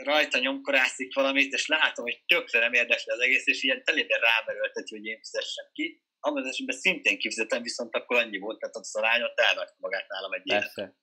[0.04, 4.96] rajta nyomkorászik valamit, és látom, hogy tökre nem érdekli az egész, és ilyen telében rámerőlteti,
[4.96, 6.04] hogy én fizessem ki.
[6.20, 10.08] Abban az esetben szintén kifizetem, viszont akkor annyi volt, tehát az a lányot elvárta magát
[10.08, 10.96] nálam egy Persze.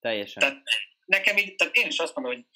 [0.00, 0.40] Teljesen.
[0.40, 0.62] Tehát
[1.04, 2.46] nekem így, tehát én is azt mondom, hogy,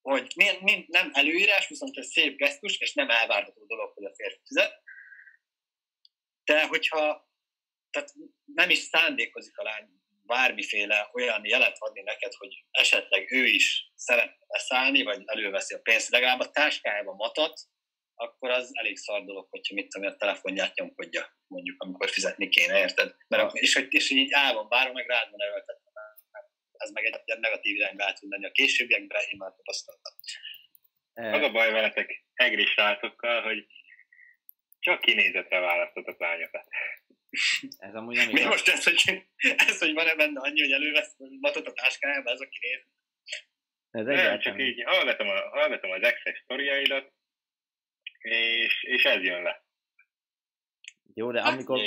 [0.00, 4.14] hogy mi, mi, nem előírás, viszont egy szép gesztus, és nem elvárható dolog, hogy a
[4.14, 4.82] férfi fizet.
[6.44, 7.28] De hogyha
[7.90, 13.90] tehát nem is szándékozik a lány bármiféle olyan jelet adni neked, hogy esetleg ő is
[13.94, 17.60] szeretne leszállni, vagy előveszi a pénzt, legalább a táskájába matat,
[18.14, 22.78] akkor az elég szar dolog, hogyha mit tudom, a telefonját nyomkodja, mondjuk, amikor fizetni kéne,
[22.78, 23.14] érted?
[23.28, 25.90] Mert, és, hogy, és így állom, várom, meg rád van erőltetve.
[26.80, 30.12] Ez meg egy ilyen negatív irányba át tud menni a későbbiekben, én már tapasztaltam.
[31.14, 33.66] Az a baj veletek egris srácokkal, hogy
[34.78, 36.66] csak kinézetre választotok lányokat.
[37.86, 41.66] Ez amúgy nem Mi most ez, hogy, ez, hogy van-e benne annyi, hogy elővesz matot
[41.66, 42.86] a táskájába, ez a kinéz?
[43.90, 47.12] Ez nem, csak így hallgatom, a, hallgatom az exes sztoriaidat,
[48.18, 49.64] és, és ez jön le.
[51.14, 51.80] Jó, de hát, amikor...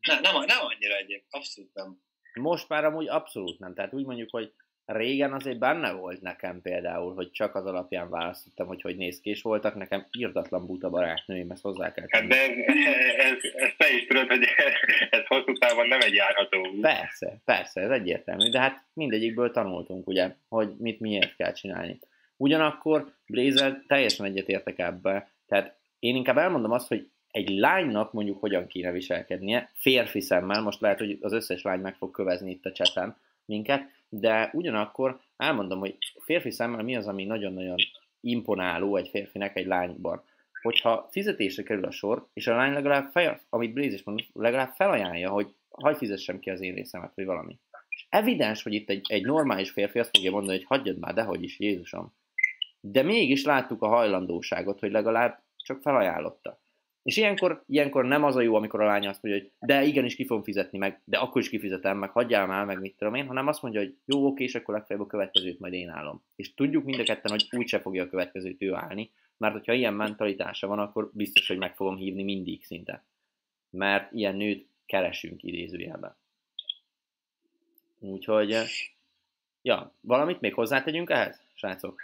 [0.00, 2.02] Nem, nem, nem annyira egyéb, abszolút nem.
[2.32, 3.74] Most már amúgy abszolút nem.
[3.74, 4.52] Tehát úgy mondjuk, hogy
[4.92, 9.30] régen azért benne volt nekem például, hogy csak az alapján választottam, hogy hogy néz ki,
[9.30, 12.34] és voltak nekem írtatlan buta barátnőim, ezt hozzá kell tenni.
[12.34, 12.74] Hát de ez,
[13.16, 14.44] ez, ez, te is tudod, hogy
[15.10, 16.80] ez hosszú távon nem egy járható út.
[16.80, 21.98] Persze, persze, ez egyértelmű, de hát mindegyikből tanultunk, ugye, hogy mit miért kell csinálni.
[22.36, 28.66] Ugyanakkor Blazer teljesen egyetértek ebbe, tehát én inkább elmondom azt, hogy egy lánynak mondjuk hogyan
[28.66, 32.72] kéne viselkednie, férfi szemmel, most lehet, hogy az összes lány meg fog kövezni itt a
[32.72, 33.16] cseten
[33.48, 37.76] minket, de ugyanakkor elmondom, hogy férfi szemmel mi az, ami nagyon-nagyon
[38.20, 40.22] imponáló egy férfinek egy lányban.
[40.62, 44.72] Hogyha fizetésre kerül a sor, és a lány legalább, fel, amit Blaze is mond, legalább
[44.74, 47.58] felajánlja, hogy hagyj fizessem ki az én részemet, vagy valami.
[47.88, 51.42] És evidens, hogy itt egy, egy normális férfi azt fogja mondani, hogy hagyjad már, dehogy
[51.42, 52.14] is, Jézusom.
[52.80, 56.60] De mégis láttuk a hajlandóságot, hogy legalább csak felajánlotta.
[57.08, 60.14] És ilyenkor, ilyenkor nem az a jó, amikor a lány azt mondja, hogy de igenis
[60.14, 63.26] ki fogom fizetni meg, de akkor is kifizetem meg, hagyjál már meg, mit tudom én,
[63.26, 66.22] hanem azt mondja, hogy jó, oké, és akkor legfeljebb a következőt majd én állom.
[66.36, 69.94] És tudjuk mind a ketten, hogy úgyse fogja a következőt ő állni, mert hogyha ilyen
[69.94, 73.04] mentalitása van, akkor biztos, hogy meg fogom hívni mindig szinte.
[73.70, 76.16] Mert ilyen nőt keresünk idézőjelben.
[77.98, 78.56] Úgyhogy,
[79.62, 82.00] ja, valamit még hozzátegyünk ehhez, srácok?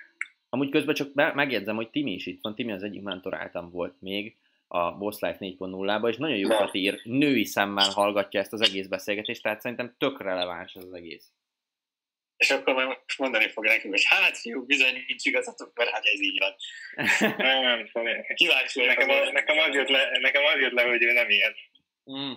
[0.48, 4.36] Amúgy közben csak megjegyzem, hogy Timi is itt van, Timi az egyik mentoráltam volt még,
[4.74, 9.42] a Boss Life 4.0-ba, és nagyon jókat ír, női szemmel hallgatja ezt az egész beszélgetést,
[9.42, 11.32] tehát szerintem tök releváns ez az egész.
[12.36, 16.04] és akkor majd most mondani fog nekünk, hogy hát fiú, bizony nincs igazatok, mert hát
[16.04, 16.54] ez így van.
[17.36, 21.12] nem, szóval Kíváncsi nekem, az, nekem, az jött le, nekem az jött le, hogy ő
[21.12, 21.54] nem ilyen.
[22.12, 22.32] Mm.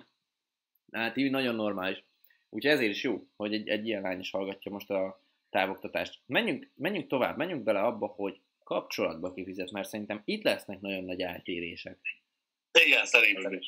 [0.92, 2.04] Hát így nagyon normális.
[2.50, 6.20] Úgyhogy ezért is jó, hogy egy, egy ilyen lány is hallgatja most a távoktatást.
[6.26, 11.22] Menjünk, menjünk tovább, menjünk bele abba, hogy kapcsolatba kifizet, mert szerintem itt lesznek nagyon nagy
[11.22, 12.00] eltérések.
[12.86, 13.60] Igen, szerintem.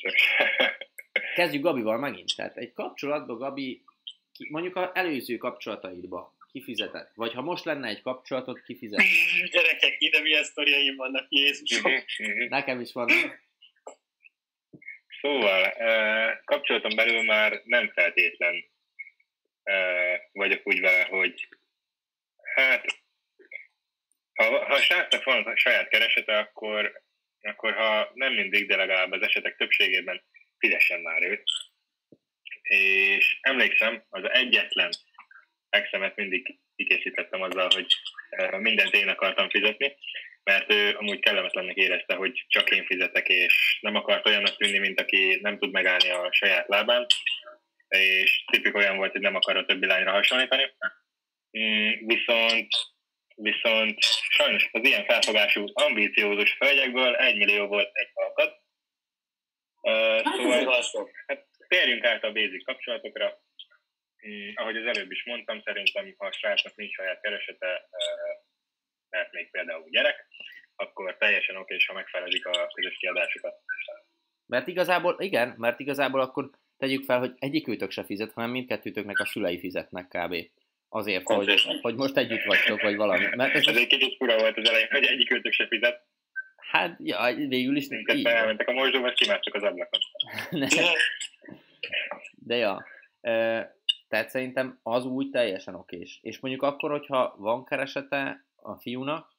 [1.34, 2.36] Kezdjük Gabival megint.
[2.36, 3.82] Tehát egy kapcsolatban Gabi,
[4.50, 7.12] mondjuk az előző kapcsolataidba kifizetett?
[7.14, 9.06] Vagy ha most lenne egy kapcsolatod, kifizetett?
[9.50, 11.80] Gyerekek, ide milyen sztoriaim vannak, Jézus.
[11.80, 12.48] Mhm, mhm.
[12.48, 13.48] Nekem is vannak.
[15.20, 15.72] Szóval,
[16.44, 18.64] kapcsolaton belül már nem feltétlen
[20.32, 21.48] vagyok úgy vele, hogy
[22.54, 22.84] hát
[24.34, 27.02] ha, ha a srácnak van a saját keresete, akkor,
[27.42, 30.22] akkor ha nem mindig, de legalább az esetek többségében
[30.58, 31.42] fizessen már őt.
[32.62, 34.90] És emlékszem, az egyetlen
[35.68, 37.86] exemet mindig kikészítettem azzal, hogy
[38.60, 39.96] mindent én akartam fizetni,
[40.44, 45.00] mert ő amúgy kellemetlennek érezte, hogy csak én fizetek, és nem akart olyannak tűnni, mint
[45.00, 47.06] aki nem tud megállni a saját lábán,
[47.88, 50.72] és tipik olyan volt, hogy nem akar a többi lányra hasonlítani.
[51.58, 52.68] Mm, viszont,
[53.42, 53.98] viszont
[54.28, 58.58] sajnos az ilyen felfogású, ambíciózus hölgyekből egy millió volt egy alkat.
[59.82, 63.40] Uh, szóval, hát térjünk át a basic kapcsolatokra.
[64.26, 68.46] Mm, ahogy az előbb is mondtam, szerintem ha a srácnak nincs saját keresete, uh,
[69.08, 70.26] mert még például gyerek,
[70.76, 73.54] akkor teljesen oké, és ha megfelezik a közös kiadásokat.
[74.46, 79.26] Mert igazából, igen, mert igazából akkor tegyük fel, hogy egyikőtök se fizet, hanem mindkettőtöknek a
[79.26, 80.34] szülei fizetnek kb.
[80.92, 83.26] Azért, hogy, hogy most együtt vagytok, vagy valami.
[83.36, 86.06] Mert ez, ez egy kicsit fura volt az elején, hogy egyikőtök se fizet.
[86.56, 88.26] Hát, ja, végül is Minket így.
[88.26, 90.00] Elmentek a mosdóba, kimásztok az ablakon.
[92.48, 92.86] De ja.
[94.08, 96.18] Tehát szerintem az úgy teljesen okés.
[96.22, 99.38] És mondjuk akkor, hogyha van keresete a fiúnak,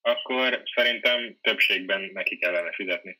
[0.00, 3.16] akkor szerintem többségben neki kellene fizetni.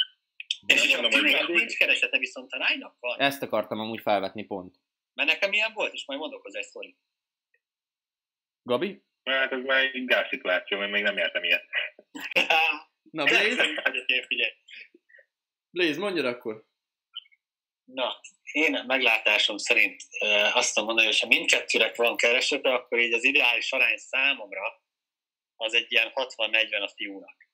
[0.67, 3.19] És mondom, hogy nincs keresete, viszont a lánynak van.
[3.21, 4.75] Ezt akartam amúgy felvetni pont.
[5.17, 6.97] Mert nekem ilyen volt, és majd mondok hozzá egy sztori.
[8.63, 9.03] Gabi?
[9.25, 11.65] Hát ez már egy gázszituáció, mert még nem értem ilyet.
[13.11, 13.67] Na, Blaze?
[15.71, 16.67] Blaze, mondjad akkor.
[17.85, 18.21] Na,
[18.53, 20.03] én meglátásom szerint
[20.53, 24.83] azt tudom mondani, hogy ha mindkettőnek van keresete, akkor így az ideális arány számomra
[25.57, 27.46] az egy ilyen 60-40 a fiúnak.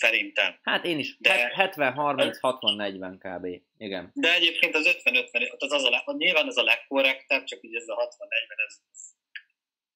[0.00, 0.58] Szerintem.
[0.62, 1.16] Hát én is.
[1.18, 3.62] De, 70-30-60-40 kb.
[3.76, 4.10] Igen.
[4.14, 7.94] De egyébként az 50-50, az, az a, nyilván ez a legkorrektebb, csak így ez a
[7.94, 8.80] 60-40, ez,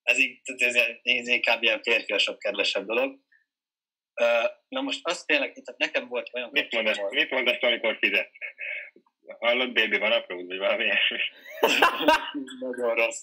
[0.02, 3.18] ez, így, ez, ez inkább ilyen férfiasabb, kedvesebb dolog.
[4.68, 6.48] Na most azt tényleg, tehát nekem volt olyan...
[6.52, 7.12] Mit mondasz, volt.
[7.12, 8.30] mit mondasz amikor fizet?
[9.38, 11.18] Hallod, baby, van apró, vagy valami ilyesmi?
[12.60, 13.22] Nagyon rossz.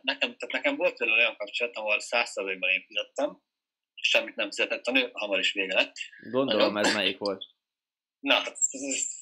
[0.00, 3.42] Nekem, tehát nekem volt például olyan kapcsolat, ahol százszerzőkben én fizettem,
[4.04, 5.96] semmit nem fizetett a nő, hamar is vége lett.
[6.30, 7.44] Gondolom, ez melyik volt.
[8.18, 8.42] Na,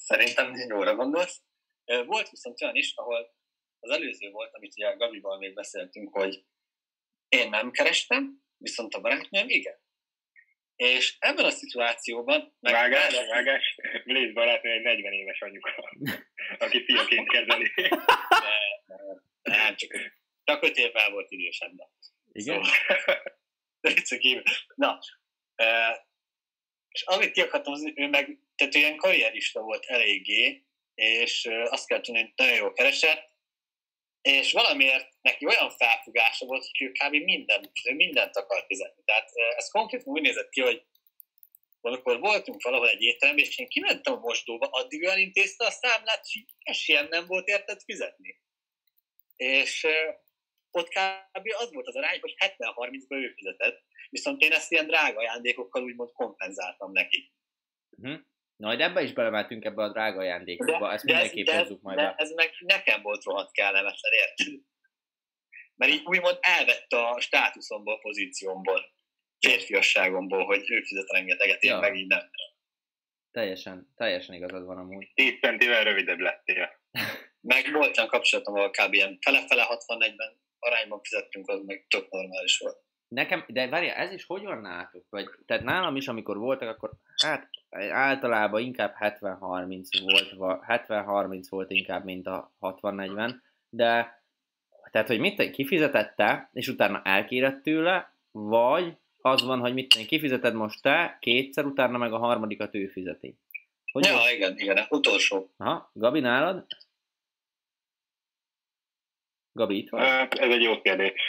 [0.05, 1.43] szerintem jóra gondolsz.
[1.85, 3.35] Volt viszont olyan is, ahol
[3.81, 6.45] az előző volt, amit ugye Gabival még beszéltünk, hogy
[7.29, 9.79] én nem kerestem, viszont a barátnőm igen.
[10.77, 12.57] És ebben a szituációban...
[12.61, 13.27] Meg vágás, el...
[13.27, 15.71] vágás, Blaze barátnő egy 40 éves anyuka,
[16.65, 17.73] aki fiaként kezeli.
[17.77, 19.91] Nem, nem, csak,
[20.45, 21.89] csak 5 évvel volt idősebben.
[22.33, 22.65] Igen?
[22.65, 23.39] Szóval,
[24.75, 24.99] Na,
[26.89, 30.65] és amit ki akartam, az, ő meg, tehát ilyen karrierista volt eléggé,
[30.95, 33.29] és azt kell tudni, hogy nagyon jó keresett,
[34.21, 37.15] és valamiért neki olyan felfogása volt, hogy ő kb.
[37.15, 39.03] Minden, mindent akar fizetni.
[39.05, 40.85] Tehát ez konkrétan úgy nézett ki, hogy
[41.81, 46.27] amikor voltunk valahol egy étteremben, és én kimentem a mosdóba, addig olyan intézte a számlát,
[46.33, 48.41] hogy esélyen nem volt érted fizetni.
[49.37, 49.87] És
[50.71, 51.47] ott kb.
[51.59, 56.13] az volt az arány, hogy 70-30-ba ő fizetett, viszont én ezt ilyen drága ajándékokkal úgymond
[56.13, 57.33] kompenzáltam neki.
[57.91, 58.21] Uh-huh.
[58.57, 62.03] Majd ebbe is belemeltünk ebbe a drága ajándékokba, de, ezt mindenképp de, hozzuk majd de
[62.03, 62.15] be.
[62.17, 64.61] ez meg nekem volt rohadt kellemetlen, érted?
[65.75, 68.81] Mert így úgymond elvette a státuszomból, a pozíciómból,
[69.39, 71.79] férfiasságomból, hogy ő fizet rengeteget, én ja.
[71.79, 72.31] meg így nem.
[73.31, 75.11] Teljesen, teljesen igazad van amúgy.
[75.15, 76.71] 10 centivel rövidebb lettél.
[77.41, 78.95] meg volt olyan kapcsolatom, ahol kb.
[78.95, 82.77] ilyen fele-fele 60-40 arányban fizettünk, az meg tök normális volt.
[83.09, 85.05] Nekem, de várja, ez is hogy van nálatok?
[85.11, 86.91] Vagy, tehát nálam is, amikor voltak, akkor
[87.23, 87.49] hát
[87.91, 93.35] általában inkább 70-30 volt, 70-30 volt inkább, mint a 60-40,
[93.69, 94.19] de
[94.91, 100.83] tehát, hogy mit kifizetette, és utána elkérett tőle, vagy az van, hogy mit kifizeted most
[100.83, 103.39] te, kétszer, utána meg a harmadikat ő fizeti.
[103.93, 104.31] Hogy ja, van?
[104.35, 105.51] igen, igen, utolsó.
[105.57, 106.67] Aha, Gabi, nálad?
[109.53, 110.01] Gabi, itt van?
[110.01, 111.21] Hát, ez egy jó kérdés.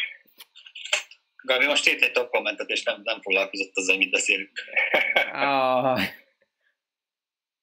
[1.44, 4.52] Gabi most írt egy top kommentet, és nem, nem foglalkozott azzal, mit beszélünk.
[5.32, 6.02] Ah,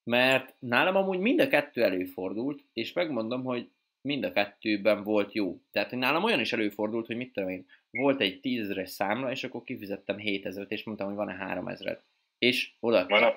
[0.04, 5.60] mert nálam amúgy mind a kettő előfordult, és megmondom, hogy mind a kettőben volt jó.
[5.70, 9.44] Tehát hogy nálam olyan is előfordult, hogy mit tudom én, volt egy tízezeres számla, és
[9.44, 12.02] akkor kifizettem 7000 és mondtam, hogy van-e 3000
[12.38, 13.06] és oda.
[13.08, 13.34] Van.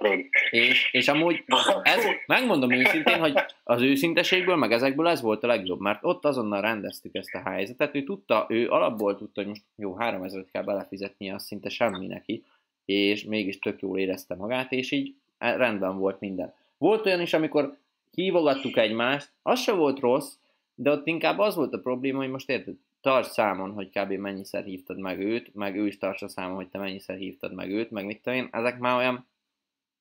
[0.49, 1.43] És, és amúgy
[1.83, 3.33] ez, megmondom őszintén, hogy
[3.63, 7.95] az őszinteségből, meg ezekből ez volt a legjobb, mert ott azonnal rendeztük ezt a helyzetet,
[7.95, 12.43] ő tudta, ő alapból tudta, hogy most jó, 3000 kell belefizetni, az szinte semmi neki,
[12.85, 16.53] és mégis tök jól érezte magát, és így rendben volt minden.
[16.77, 17.77] Volt olyan is, amikor
[18.11, 20.33] hívogattuk egymást, az se volt rossz,
[20.75, 24.11] de ott inkább az volt a probléma, hogy most érted, tarts számon, hogy kb.
[24.11, 27.91] mennyiszer hívtad meg őt, meg ő is tartsa számon, hogy te mennyiszer hívtad meg őt,
[27.91, 29.29] meg mit tudom én, ezek már olyan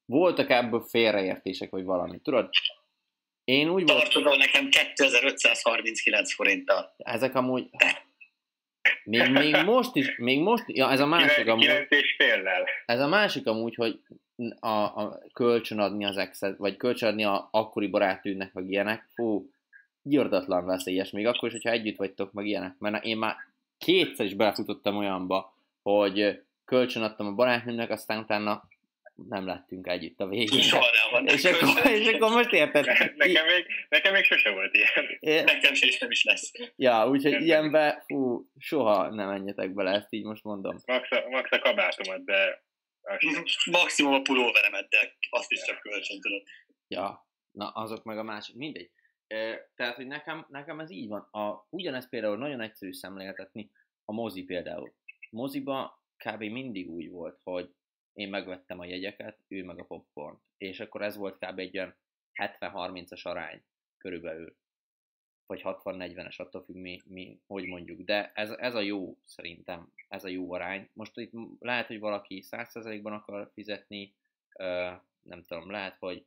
[0.04, 2.50] voltak ebből félreértések, vagy valami, tudod?
[3.44, 4.02] Én úgy volt...
[4.02, 6.94] Tartodol nekem 2539 forinttal.
[6.98, 7.68] Ezek amúgy...
[9.04, 11.86] Még, még most is, még most, ja, ez a másik amúgy...
[12.86, 14.00] Ez a másik amúgy, hogy
[14.58, 19.50] a, a kölcsönadni az exet, vagy kölcsönadni a akkori barátűnek, vagy ilyenek, fú,
[20.02, 22.78] írdatlan veszélyes, még akkor is, hogyha együtt vagytok, meg ilyenek.
[22.78, 23.36] Mert én már
[23.78, 28.68] kétszer is belefutottam olyanba, hogy kölcsön adtam a barátnőmnek, aztán utána
[29.28, 30.60] nem lettünk együtt a végén.
[30.60, 31.34] Soha nem van.
[31.34, 32.86] És akkor, és akkor most érted?
[33.16, 35.18] Nekem még, nekem még sose volt ilyen.
[35.20, 36.52] É, nekem se is nem is lesz.
[36.76, 40.76] Ja, úgyhogy ilyenbe, fú, soha nem menjetek bele, ezt így most mondom.
[40.86, 42.62] Max a, max a kabátomat, de...
[43.70, 46.42] Maximum a pulóveremet, de azt is csak kölcsön tudod.
[46.88, 48.90] Ja, na azok meg a másik, mindegy.
[49.74, 51.20] Tehát, hogy nekem, nekem ez így van.
[51.20, 53.70] A, ugyanez például nagyon egyszerű szemléltetni,
[54.04, 54.94] a mozi például.
[55.30, 56.40] Moziba kb.
[56.40, 57.74] mindig úgy volt, hogy
[58.12, 60.36] én megvettem a jegyeket, ő meg a popcorn.
[60.56, 61.58] És akkor ez volt kb.
[61.58, 61.94] egy olyan
[62.34, 63.62] 70-30-as arány
[63.98, 64.56] körülbelül.
[65.46, 68.00] Vagy 60-40-es, attól függ mi, mi hogy mondjuk.
[68.00, 70.88] De ez, ez a jó szerintem, ez a jó arány.
[70.92, 74.14] Most itt lehet, hogy valaki 100%-ban akar fizetni,
[75.22, 76.24] nem tudom, lehet, hogy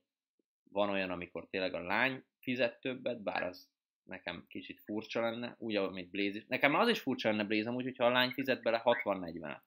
[0.71, 3.69] van olyan, amikor tényleg a lány fizet többet, bár az
[4.03, 6.45] nekem kicsit furcsa lenne, úgy, ahogy mint Blaze is.
[6.47, 9.61] Nekem az is furcsa lenne Blaze amúgy, hogyha a lány fizet bele 60-40-et.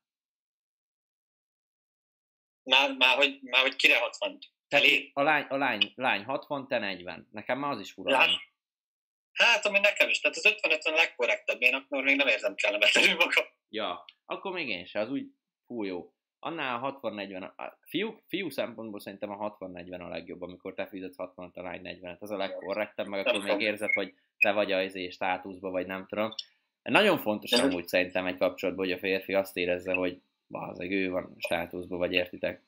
[2.63, 4.39] Már, már, hogy, már hogy kire 60?
[4.69, 5.11] Elé?
[5.13, 7.29] A lány, a lány, lány 60, te 40.
[7.31, 8.17] Nekem már az is fura.
[8.17, 8.29] Hát,
[9.33, 10.21] hát, ami nekem is.
[10.21, 11.61] Tehát az 50-50 legkorrektebb.
[11.61, 13.45] Én akkor még nem érzem kellemetlenül magam.
[13.69, 15.01] Ja, akkor még én se.
[15.01, 15.27] Az úgy
[15.67, 20.75] fú jó annál a 60-40, a fiú, fiú szempontból szerintem a 60-40 a legjobb, amikor
[20.75, 24.53] te fizetsz 60 a lány 40 az a legkorrektebb, meg akkor még érzed, hogy te
[24.53, 26.35] vagy a izé státuszba, vagy nem tudom.
[26.83, 31.35] Nagyon fontos amúgy szerintem egy kapcsolatban, hogy a férfi azt érezze, hogy bazeg, ő van
[31.39, 32.63] státuszba, vagy értitek.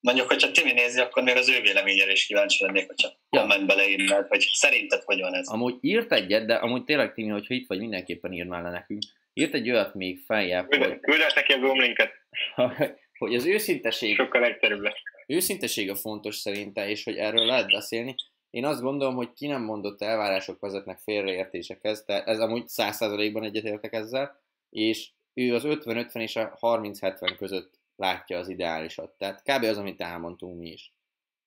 [0.00, 3.40] Mondjuk, hogyha Timi nézi, akkor még az ő véleményére is kíváncsi lennék, hogyha ja.
[3.40, 5.48] komment beleírnád, hogy szerinted hogy van ez.
[5.48, 9.02] Amúgy írt egyet, de amúgy tényleg Timi, hogyha itt vagy, mindenképpen írnál le nekünk.
[9.38, 11.00] Írt egy olyat még feljebb, hogy...
[11.00, 12.12] Küldesz neki a gomlinket.
[13.18, 14.14] hogy az őszinteség...
[14.14, 14.98] Sokkal egyszerűbb lesz.
[15.26, 18.14] Őszinteség a fontos szerinte, és hogy erről lehet beszélni.
[18.50, 23.92] Én azt gondolom, hogy ki nem mondott elvárások vezetnek félreértésekhez, de ez amúgy 100%-ban egyetértek
[23.92, 29.10] ezzel, és ő az 50-50 és a 30-70 között látja az ideálisat.
[29.18, 29.64] Tehát kb.
[29.64, 30.92] az, amit elmondtunk mi is.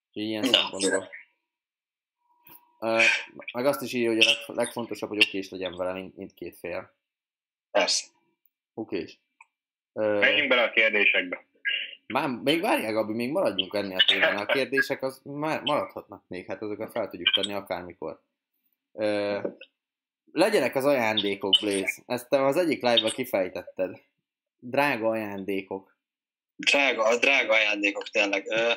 [0.08, 1.08] Úgyhogy ilyen szempontból.
[2.78, 3.02] Uh,
[3.52, 6.56] meg azt is írja, hogy a leg, legfontosabb, hogy oké is legyen vele mind, mindkét
[6.58, 6.98] fél.
[7.70, 8.06] Persze.
[8.74, 9.20] Oké is.
[9.92, 11.44] Uh, Menjünk bele a kérdésekbe.
[12.06, 14.36] Már, még várják, Gabi, még maradjunk ennél a témán.
[14.36, 18.22] A kérdések az már maradhatnak még, hát azokat fel tudjuk tenni akármikor.
[18.92, 19.44] Uh,
[20.32, 22.02] legyenek az ajándékok, Blaze.
[22.06, 24.00] Ezt te az egyik live-ba kifejtetted.
[24.58, 25.96] Drága ajándékok.
[26.56, 28.46] Drága, a drága ajándékok tényleg.
[28.46, 28.72] Uh,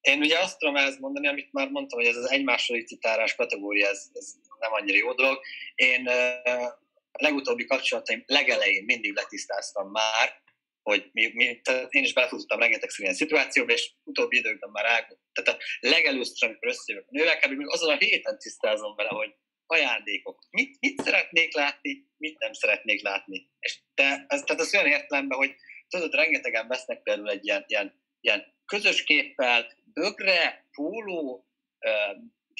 [0.00, 3.88] én ugye azt tudom ezt mondani, amit már mondtam, hogy ez az egymásról licitálás kategória,
[3.88, 5.40] ez, ez nem annyira jó dolog.
[5.74, 6.72] Én uh,
[7.12, 10.42] a legutóbbi kapcsolataim legelején mindig letisztáztam már,
[10.82, 15.20] hogy mi, mi, tehát én is belefutottam rengeteg ilyen szituációba, és utóbbi időkben már ágult.
[15.32, 17.62] Tehát a legelőször, amikor összejövök a nővel, kb.
[17.66, 19.34] azon a héten tisztázom vele, hogy
[19.66, 20.46] ajándékok.
[20.50, 23.50] Mit, mit szeretnék látni, mit nem szeretnék látni.
[23.58, 25.54] És te, ez, tehát az olyan értelemben, hogy
[25.88, 31.48] tudod, rengetegen vesznek például egy ilyen, ilyen, ilyen közös képpel, bögre, póló,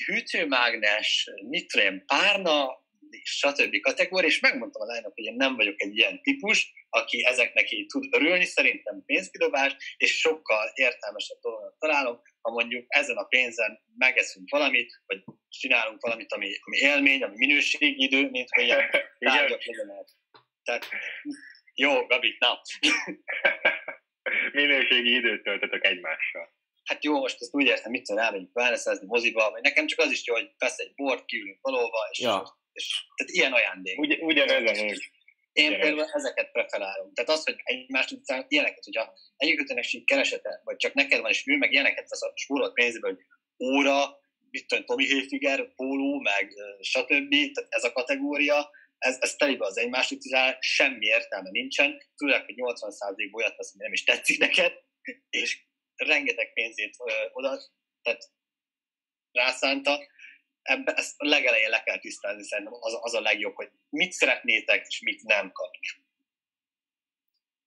[0.05, 2.85] hűtőmágnes, mit párna,
[3.23, 3.81] stb.
[3.81, 7.87] kategória, és megmondtam a lánynak, hogy én nem vagyok egy ilyen típus, aki ezeknek így
[7.87, 14.51] tud örülni, szerintem pénzkidobás, és sokkal értelmesebb dolgot találom, ha mondjuk ezen a pénzen megeszünk
[14.51, 20.09] valamit, vagy csinálunk valamit, ami, ami élmény, ami minőségi idő, mint hogy ilyen tárgyak legyenek.
[20.65, 20.87] Tehát,
[21.75, 22.61] jó, Gabi, na.
[24.53, 26.59] minőségi időt töltötök egymással.
[26.91, 30.11] Hát jó, most ezt úgy értem, mit tudom, elmegyünk válaszozni moziba, vagy nekem csak az
[30.11, 33.99] is jó, hogy vesz egy bort, kiülünk valóva, és ja És, tehát ilyen ajándék.
[33.99, 35.11] Ugy, ugyanez úgy.
[35.53, 37.14] Én például ezeket preferálom.
[37.14, 41.47] Tehát az, hogy egymást után ilyeneket, hogyha egyikőtőnek sincs keresete, vagy csak neked van, és
[41.47, 43.24] ő meg ilyeneket vesz a spórolt pénzből, hogy
[43.68, 44.18] óra,
[44.51, 47.30] mit tudom, Tommy Hilfiger, póló, meg stb.
[47.30, 52.55] Tehát ez a kategória, ez, ez telibe az egymás utizál, semmi értelme nincsen, főleg, hogy
[52.57, 54.72] 80%-ból olyat vesz, ami nem is tetszik neked,
[55.30, 55.68] és
[56.07, 57.61] rengeteg pénzét ö, oda,
[58.03, 58.30] tehát
[59.32, 59.98] rászánta,
[60.62, 64.86] ebbe, ezt a legelején le kell tisztázni, szerintem az, az a legjobb, hogy mit szeretnétek,
[64.88, 65.78] és mit nem kapni.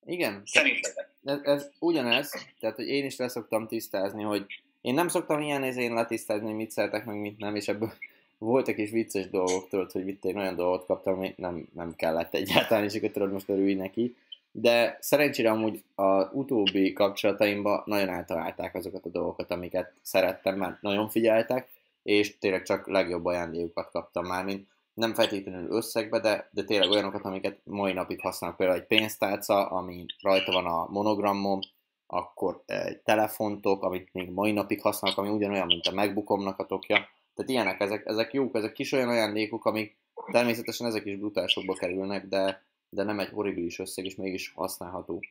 [0.05, 0.41] Igen.
[0.45, 1.09] Szerintetek.
[1.23, 4.45] Ez, ez ugyanez, tehát hogy én is leszoktam tisztázni, hogy
[4.81, 7.93] én nem szoktam ilyen én letisztázni, hogy mit szeretek, meg mit nem, és ebből
[8.37, 12.33] voltak is vicces dolgok, tudod, hogy itt én olyan dolgot kaptam, ami nem, nem kellett
[12.33, 14.15] egyáltalán, és akkor tudod, most örülj neki.
[14.55, 21.09] De szerencsére amúgy az utóbbi kapcsolataimban nagyon eltalálták azokat a dolgokat, amiket szerettem, mert nagyon
[21.09, 21.69] figyeltek,
[22.03, 27.25] és tényleg csak legjobb ajándékokat kaptam már, mint nem feltétlenül összegbe, de, de tényleg olyanokat,
[27.25, 31.59] amiket mai napig használok, például egy pénztárca, ami rajta van a monogramom,
[32.07, 36.95] akkor egy telefontok, amit még mai napig használok, ami ugyanolyan, mint a MacBookomnak a tokja.
[37.35, 39.97] Tehát ilyenek, ezek, ezek jók, ezek kis olyan ajándékok, amik
[40.31, 42.63] természetesen ezek is brutálsokba kerülnek, de,
[42.93, 45.23] de nem egy horribilis összeg, és mégis használható.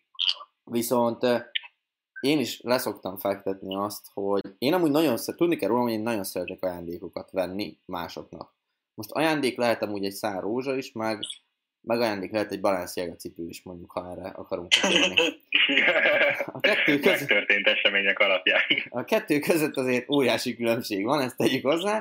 [0.65, 1.27] Viszont
[2.21, 6.03] én is leszoktam fektetni azt, hogy én amúgy nagyon szeret, tudni kell rólam, hogy én
[6.03, 8.55] nagyon szeretek ajándékokat venni másoknak.
[8.95, 11.19] Most ajándék lehet amúgy egy szár rózsa is, meg,
[11.81, 15.15] meg ajándék lehet egy Balenciaga cipő is, mondjuk, ha erre akarunk kérni.
[16.47, 17.19] A kettő között...
[17.19, 18.61] Megtörtént események alapján.
[18.89, 22.01] A kettő között azért óriási különbség van, ezt tegyük hozzá.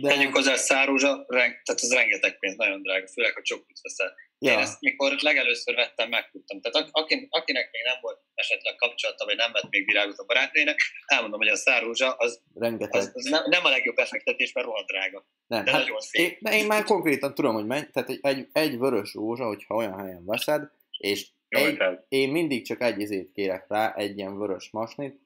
[0.00, 0.08] De...
[0.08, 4.14] Tegyük hozzá, szárózsa, reng, tehát ez rengeteg pénz, nagyon drága, főleg, hogy csokot veszel.
[4.44, 4.52] Ja.
[4.52, 6.60] Én ezt mikor legelőször vettem, megtudtam.
[6.60, 10.80] Tehát akin, akinek még nem volt esetleg kapcsolata, vagy nem vett még virágot a barátnének,
[11.06, 15.26] elmondom, hogy a szárózsa az, az, az nem, nem, a legjobb befektetés, mert rohadt drága.
[15.46, 16.30] Nem, de hát nagyon szép.
[16.30, 19.74] Én, de én már konkrétan tudom, hogy menj, tehát egy, egy, egy vörös rózsa, hogyha
[19.74, 24.70] olyan helyen veszed, és egy, én mindig csak egy izét kérek rá, egy ilyen vörös
[24.70, 25.20] masnit,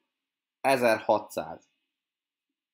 [0.61, 1.69] 1600.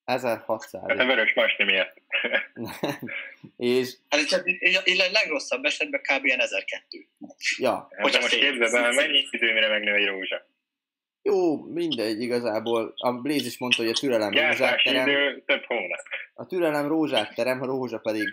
[0.04, 0.82] 1600.
[0.88, 1.93] Hát a vörös masni miért?
[3.56, 3.96] és...
[4.08, 4.46] Hát csak
[4.84, 6.24] a legrosszabb esetben kb.
[6.26, 7.08] 1002.
[7.58, 7.88] Ja.
[7.90, 10.46] Hát most képzeld el, mennyi idő, mire megnő egy rózsa?
[11.22, 12.94] Jó, mindegy igazából.
[12.96, 15.08] A Blaze is mondta, hogy a türelem rózsát terem.
[15.08, 16.00] idő több hónap.
[16.34, 18.28] A türelem rózsát terem, a rózsa pedig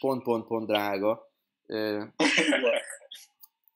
[0.00, 1.32] pont-pont-pont drága.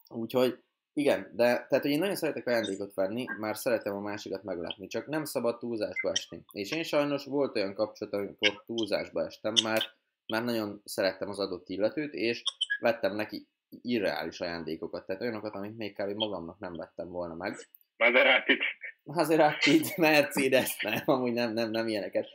[0.09, 0.64] Úgyhogy
[0.97, 5.07] igen, de tehát, hogy én nagyon szeretek ajándékot venni, már szeretem a másikat meglepni, csak
[5.07, 6.45] nem szabad túlzásba esni.
[6.53, 11.69] És én sajnos volt olyan kapcsolat, amikor túlzásba estem, mert már nagyon szerettem az adott
[11.69, 12.43] illetőt, és
[12.81, 16.17] vettem neki irreális ajándékokat, tehát olyanokat, amit még kb.
[16.17, 17.57] magamnak nem vettem volna meg.
[17.97, 18.63] Maserati-t.
[19.03, 22.29] Maserati-t, Mercedes, nem, amúgy nem, nem, nem ilyeneket.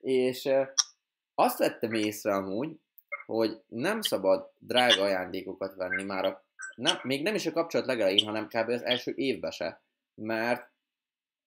[0.00, 0.48] És
[1.34, 2.78] azt vettem észre amúgy,
[3.26, 6.43] hogy nem szabad drága ajándékokat venni már a
[6.76, 8.68] nem, még nem is a kapcsolat legelején, hanem kb.
[8.68, 9.80] az első évbe se.
[10.14, 10.70] Mert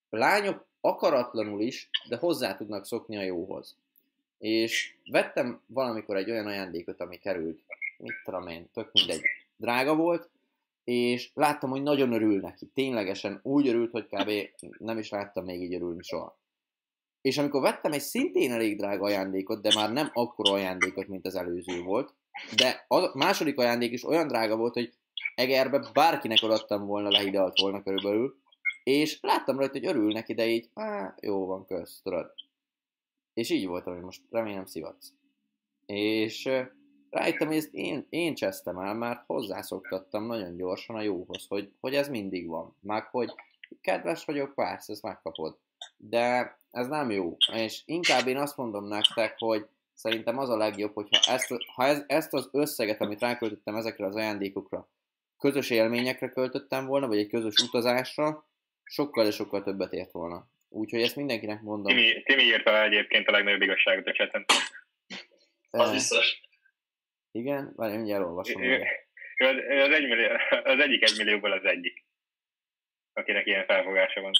[0.10, 3.76] lányok akaratlanul is, de hozzá tudnak szokni a jóhoz.
[4.38, 7.60] És vettem valamikor egy olyan ajándékot, ami került,
[7.98, 9.22] mit tudom én, tök mindegy,
[9.56, 10.30] drága volt,
[10.84, 12.66] és láttam, hogy nagyon örül neki.
[12.74, 14.32] Ténylegesen úgy örült, hogy kb.
[14.78, 16.38] nem is láttam még így örülni soha.
[17.22, 21.36] És amikor vettem egy szintén elég drága ajándékot, de már nem akkora ajándékot, mint az
[21.36, 22.14] előző volt,
[22.56, 24.94] de a második ajándék is olyan drága volt, hogy
[25.38, 28.38] Egerbe bárkinek adtam volna, lehidalt volna körülbelül,
[28.84, 32.34] és láttam rajta, hogy örül neki, de így, á, jó van, kösz, tudod.
[33.34, 35.14] És így voltam, hogy most remélem szivatsz.
[35.86, 36.50] És
[37.10, 41.96] rájöttem, hogy ezt én, én csesztem el, mert hozzászoktattam nagyon gyorsan a jóhoz, hogy, hogy
[41.96, 42.76] ez mindig van.
[42.82, 43.34] Meg hogy
[43.82, 45.58] kedves vagyok, persze, ezt megkapod.
[45.98, 47.38] De ez nem jó.
[47.54, 52.04] És inkább én azt mondom nektek, hogy szerintem az a legjobb, hogyha ezt, ha ez,
[52.08, 54.88] ezt az összeget, amit ráköltöttem ezekre az ajándékokra,
[55.38, 58.46] közös élményekre költöttem volna, vagy egy közös utazásra,
[58.84, 60.48] sokkal, de sokkal többet ért volna.
[60.70, 61.96] Úgyhogy ezt mindenkinek mondom.
[61.96, 64.46] Timi, Timi írta el egyébként a legnagyobb igazságot a cseten.
[65.70, 66.42] Az biztos.
[67.32, 67.74] Igen?
[67.76, 68.64] Várj, mindjárt olvasom.
[68.64, 68.84] Ő,
[69.38, 70.30] az, az, egy millió,
[70.64, 72.06] az egyik egy millióból az egyik,
[73.14, 74.32] akinek ilyen felfogása van.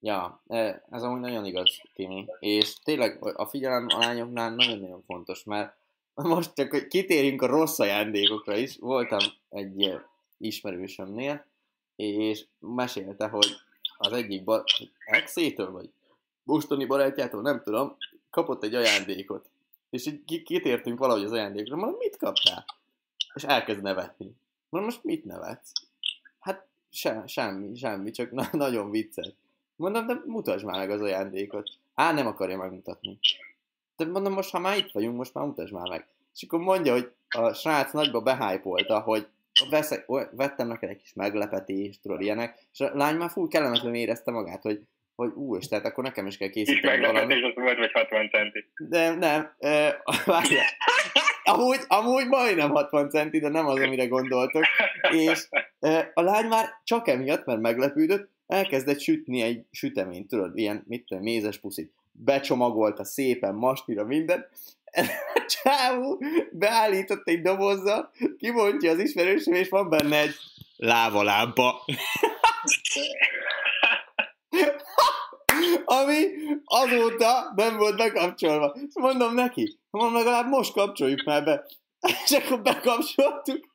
[0.00, 2.26] Ja, e, ez amúgy nagyon igaz, Timi.
[2.38, 5.76] És tényleg a figyelem a lányoknál nagyon-nagyon fontos, mert
[6.14, 9.94] most csak, hogy kitérjünk a rossz ajándékokra is, voltam egy
[10.38, 11.46] ismerősömnél,
[11.96, 13.46] és mesélte, hogy
[13.96, 14.64] az egyik bar...
[15.04, 15.90] exétől, vagy
[16.42, 17.96] mostani barátjától, nem tudom,
[18.30, 19.48] kapott egy ajándékot.
[19.90, 22.64] És így kitértünk valahogy az ajándékra, mondom, mit kaptál?
[23.34, 24.32] És elkezd nevetni.
[24.68, 25.72] Mondom, most mit nevetsz?
[26.38, 29.32] Hát se, semmi, semmi, csak na- nagyon vicces.
[29.76, 31.70] Mondom, de mutasd már meg az ajándékot.
[31.94, 33.18] Á, nem akarja megmutatni.
[33.96, 36.06] De mondom, most ha már itt vagyunk, most már mutasd már meg.
[36.34, 39.26] és akkor mondja, hogy a srác nagyba behájpolta, hogy
[39.70, 44.30] veszek, vettem neked egy kis meglepetést, tudod, ilyenek, és a lány már full kellemetlenül érezte
[44.30, 44.80] magát, hogy
[45.16, 48.30] hogy ú, és tehát akkor nekem is kell készíteni Kis meglepetés az volt, vagy 60
[48.30, 48.64] centi.
[48.76, 50.66] De nem, e, várjál.
[51.42, 54.62] Amúgy, amúgy majdnem 60 centi, de nem az, amire gondoltok.
[55.10, 55.48] És
[55.80, 61.06] e, a lány már csak emiatt, mert meglepődött, elkezdett sütni egy süteményt, tudod, ilyen, mit
[61.06, 61.92] tudom, mézes puszit.
[62.16, 64.46] Becsomagolta szépen, mastira minden.
[65.46, 66.18] Csávú
[66.50, 70.34] beállított egy dobozza, kibontja az ismerősöm, és van benne egy
[70.76, 71.84] lávalámpa.
[75.84, 76.26] ami
[76.64, 78.76] azóta nem volt bekapcsolva.
[78.86, 81.66] És mondom neki, mondom, legalább most kapcsoljuk már be.
[82.24, 83.66] És akkor bekapcsoltuk,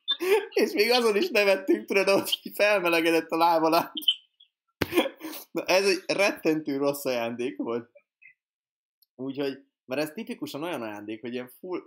[0.50, 3.92] és még azon is nevettünk, tudod, hogy felmelegedett a láb alá.
[5.50, 7.90] Na, ez egy rettentő rossz ajándék volt.
[9.20, 11.80] Úgyhogy, mert ez tipikusan olyan ajándék, hogy ilyen full,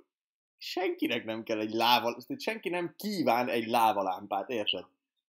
[0.57, 4.85] senkinek nem kell egy láva, senki nem kíván egy lávalámpát, érted?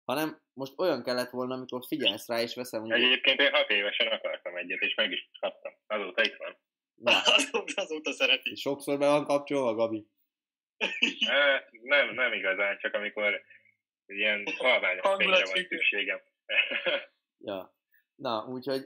[0.09, 2.83] hanem most olyan kellett volna, amikor figyelsz rá, és veszem...
[2.83, 2.95] Ugye...
[2.95, 5.73] Egyébként én hat évesen akartam egyet, és meg is kaptam.
[5.87, 6.57] Azóta itt van.
[6.95, 7.11] Na.
[7.35, 8.51] azóta, azóta szereti.
[8.51, 10.07] És sokszor be van kapcsolva, Gabi?
[11.93, 13.41] nem, nem igazán, csak amikor
[14.05, 16.21] ilyen halványos fényre van szükségem.
[17.49, 17.77] ja.
[18.19, 18.85] Na, úgyhogy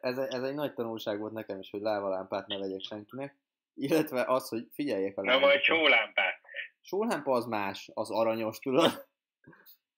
[0.00, 3.38] ez, ez egy nagy tanulság volt nekem is, hogy lávalámpát ne vegyek senkinek.
[3.74, 5.40] Illetve az, hogy figyeljek a lámpát.
[5.40, 6.40] Na, majd sólámpát.
[6.80, 9.08] Sólámpa az más, az aranyos, tudod?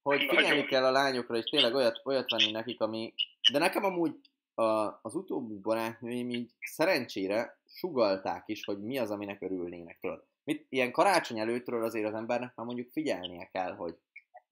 [0.02, 3.14] hogy figyelni kell a lányokra, és tényleg olyat, olyat venni nekik, ami...
[3.52, 4.14] De nekem amúgy
[4.54, 9.98] a, az utóbbi barátnőim így szerencsére sugalták is, hogy mi az, aminek örülnének.
[10.00, 10.24] Tudod.
[10.44, 13.98] Mit, ilyen karácsony előttről azért az embernek már mondjuk figyelnie kell, hogy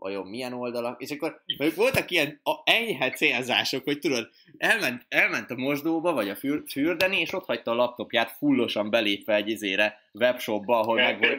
[0.00, 5.50] vajon milyen oldalak, és akkor mondjuk voltak ilyen a enyhe célzások, hogy tudod, elment, elment
[5.50, 9.98] a mosdóba, vagy a für, fürdeni, és ott hagyta a laptopját fullosan belépve egy izére,
[10.12, 11.38] webshopba, ahol meg volt,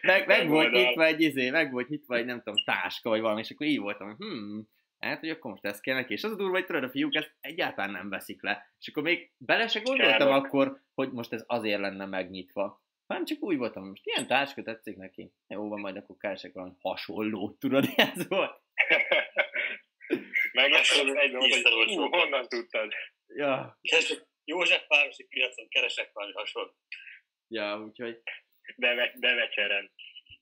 [0.00, 3.40] meg, meg volt nyitva egy izé, meg volt nyitva egy nem tudom, táska, vagy valami,
[3.40, 6.36] és akkor így voltam, hmm, hát, hogy akkor most ezt kell neki, és az a
[6.36, 9.80] durva, hogy tudod, a fiúk ezt egyáltalán nem veszik le, és akkor még bele se
[9.80, 14.62] gondoltam akkor, hogy most ez azért lenne megnyitva hanem csak úgy voltam, most ilyen táska
[14.62, 15.32] tetszik neki.
[15.46, 18.62] Jó van, majd akkor keresek valami hasonlót, tudod, ez volt.
[20.52, 22.92] Meg egyben hogy honnan tudtad?
[23.26, 23.78] Ja.
[24.44, 26.74] József városi piacon keresek valami hasonlót.
[27.48, 28.22] Ja, úgyhogy...
[28.76, 29.92] Beve, bevecseren.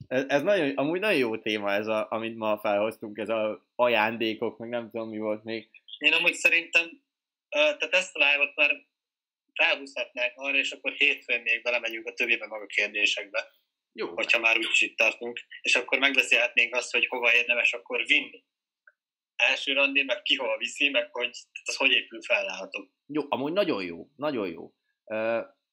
[0.07, 4.59] Ez, ez nagyon, amúgy nagyon jó téma ez, a, amit ma felhoztunk, ez a ajándékok,
[4.59, 5.71] meg nem tudom mi volt még.
[5.99, 7.03] Én amúgy szerintem,
[7.49, 8.87] tehát ezt a live már
[9.57, 13.51] ráhúzhatnánk arra, és akkor hétfőn még belemegyünk a többibe maga kérdésekbe.
[13.93, 14.15] Jó.
[14.15, 15.41] Hogyha már úgyis itt tartunk.
[15.61, 18.45] És akkor megbeszélhetnénk azt, hogy hova érdemes akkor vinni.
[19.37, 21.31] Első randi, meg ki hova viszi, meg hogy
[21.65, 22.91] az hogy épül fel láthatok.
[23.07, 24.73] Jó, amúgy nagyon jó, nagyon jó.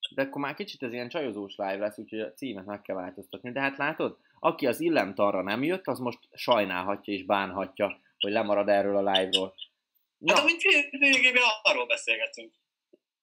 [0.10, 3.52] De akkor már kicsit ez ilyen csajozós live lesz, úgyhogy a címet meg kell változtatni.
[3.52, 8.70] De hát látod, aki az illemtarra nem jött, az most sajnálhatja és bánhatja, hogy lemarad
[8.70, 9.56] erről a live-ról.
[10.18, 10.34] Na.
[10.34, 12.54] Hát amint végében arról beszélgetünk.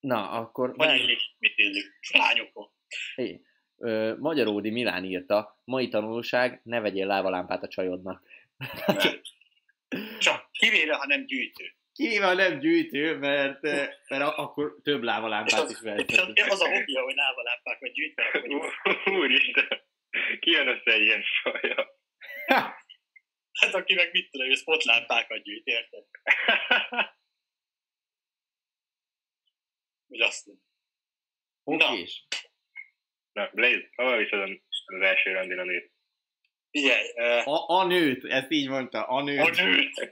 [0.01, 0.73] Na, akkor...
[0.75, 2.69] Hogy illik, mit illik, lányokon.
[3.15, 3.41] Hé,
[4.17, 8.23] Magyaródi Milán írta, mai tanulság, ne vegyél lávalámpát a csajodnak.
[10.19, 11.73] Csak kivéve, ha nem gyűjtő.
[11.93, 13.61] Kivéve, ha nem gyűjtő, mert,
[14.07, 16.09] mert akkor több lávalámpát is vehet.
[16.09, 18.41] És az a hobbija, hogy lávalámpákat gyűjtve.
[19.19, 19.81] Úristen,
[20.39, 21.99] ki jön össze ilyen saja?
[23.59, 26.03] Hát aki meg mit tudom, hogy spotlámpákat gyűjt, érted?
[30.11, 30.61] Justin.
[31.63, 31.95] Na.
[33.33, 34.39] Na, Blaze, hova viszed
[34.85, 35.91] az első randin a nőt?
[36.71, 37.11] Figyelj.
[37.15, 39.39] Uh, a, a nőt, ezt így mondta, a nőt.
[39.39, 40.09] A nőt.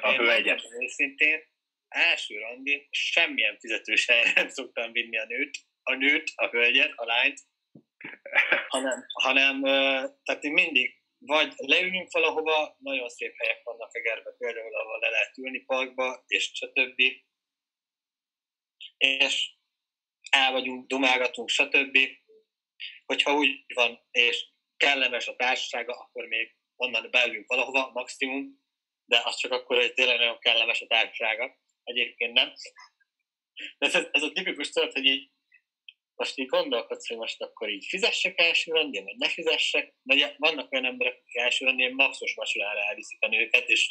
[0.00, 0.62] a hölgyet.
[0.80, 1.42] Őszintén,
[1.88, 7.04] első randin semmilyen fizetős helyen nem szoktam vinni a nőt, a nőt, a hölgyet, a
[7.04, 7.40] lányt,
[8.68, 9.62] hanem, hanem
[10.24, 15.38] tehát én mindig vagy leülünk valahova, nagyon szép helyek vannak Egerbe például, ahol le lehet
[15.38, 17.02] ülni parkba, és stb
[19.04, 19.52] és
[20.30, 21.98] el vagyunk, dumálgatunk, stb.
[23.06, 24.46] Hogyha úgy van, és
[24.76, 28.62] kellemes a társasága, akkor még onnan beülünk valahova, maximum,
[29.04, 31.58] de az csak akkor, hogy tényleg nagyon kellemes a társasága.
[31.82, 32.52] Egyébként nem.
[33.78, 35.32] De ez, ez a tipikus tudod, hogy így
[36.14, 39.94] most így gondolkodsz, hogy most akkor így fizessek első rendén, vagy ne fizessek.
[40.02, 43.88] De vannak olyan emberek, akik első rendén maxos vacsorára elviszik a nőket, és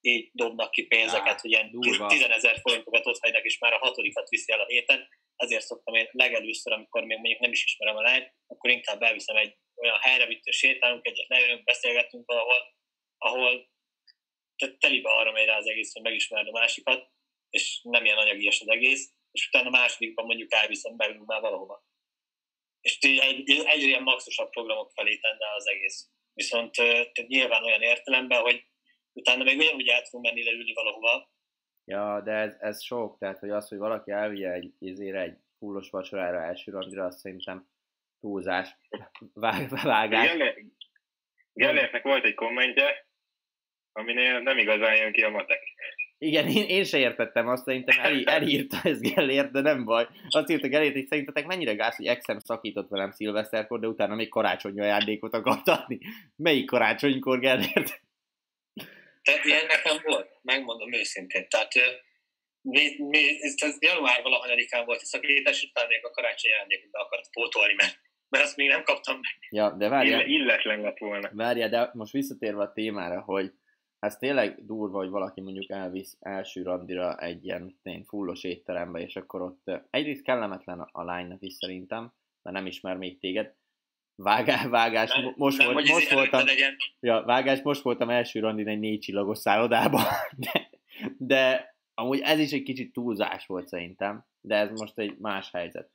[0.00, 1.70] így dobnak ki pénzeket, hogy ilyen
[2.08, 5.08] 10 ezer forintokat ott hagynak, és már a hatodikat viszi el a héten.
[5.36, 9.36] Ezért szoktam én legelőször, amikor még mondjuk nem is ismerem a lányt, akkor inkább elviszem
[9.36, 12.74] egy olyan helyre, vitt sétálunk, egyet leülünk, beszélgetünk valahol,
[13.18, 13.68] ahol
[14.78, 17.10] telibe arra megy rá az egész, hogy megismerd a másikat,
[17.50, 21.84] és nem ilyen anyagias az egész, és utána a másodikban mondjuk elviszem belül már valahova.
[22.80, 26.08] és így egy, egy ilyen maxosabb programok felé tenne az egész.
[26.32, 26.74] Viszont
[27.26, 28.69] nyilván olyan értelemben, hogy
[29.12, 31.30] utána még ugyanúgy át tudunk menni leülni valahova.
[31.84, 35.90] Ja, de ez, ez sok, tehát hogy az, hogy valaki elvigye egy, ezért egy fullos
[35.90, 37.68] vacsorára első randira, azt szerintem
[38.20, 38.76] túlzás,
[39.34, 40.36] vág, vágás.
[41.52, 43.06] Gellertnek volt egy kommentje,
[43.92, 45.60] aminél nem igazán jön ki a matek.
[46.18, 50.06] Igen, én, én se értettem azt, szerintem el, elírta ez Gellért, de nem baj.
[50.28, 54.28] Azt írta Gellért, hogy szerintetek mennyire gáz, hogy Exem szakított velem szilveszterkor, de utána még
[54.28, 55.98] karácsony ajándékot akart adni.
[56.36, 58.02] Melyik karácsonykor Gellért?
[59.22, 61.48] Tehát ilyen nekem volt, megmondom őszintén.
[61.48, 61.72] Tehát
[62.62, 67.30] mi, mi, ez január valahanyadikán volt a szakítás, utána még a karácsony ajándékot be akart
[67.30, 67.98] pótolni, mert,
[68.28, 69.48] mert azt még nem kaptam meg.
[69.50, 70.26] Ja, de várjál.
[70.26, 71.30] Illetlen lett volna.
[71.32, 73.52] Várjál, de most visszatérve a témára, hogy
[73.98, 79.16] ez tényleg durva, hogy valaki mondjuk elvisz első randira egy ilyen tény fullos étterembe, és
[79.16, 82.12] akkor ott egyrészt kellemetlen a lánynak is szerintem,
[82.42, 83.54] mert nem ismer még téged.
[84.22, 86.46] Vágás, vágás, nem, most, nem, volt, most voltam,
[87.00, 90.02] ja, vágás, most voltam első randin egy négy csillagos szállodában,
[90.52, 90.70] de,
[91.16, 95.90] de amúgy ez is egy kicsit túlzás volt szerintem, de ez most egy más helyzet.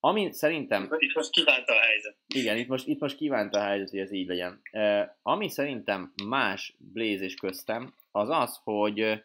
[0.00, 0.88] Ami szerintem...
[0.98, 2.16] Itt most kívánta a helyzet.
[2.34, 4.60] Igen, itt most, itt most kívánta a helyzet, hogy ez így legyen.
[4.72, 9.22] Uh, ami szerintem más Blaze és köztem, az az, hogy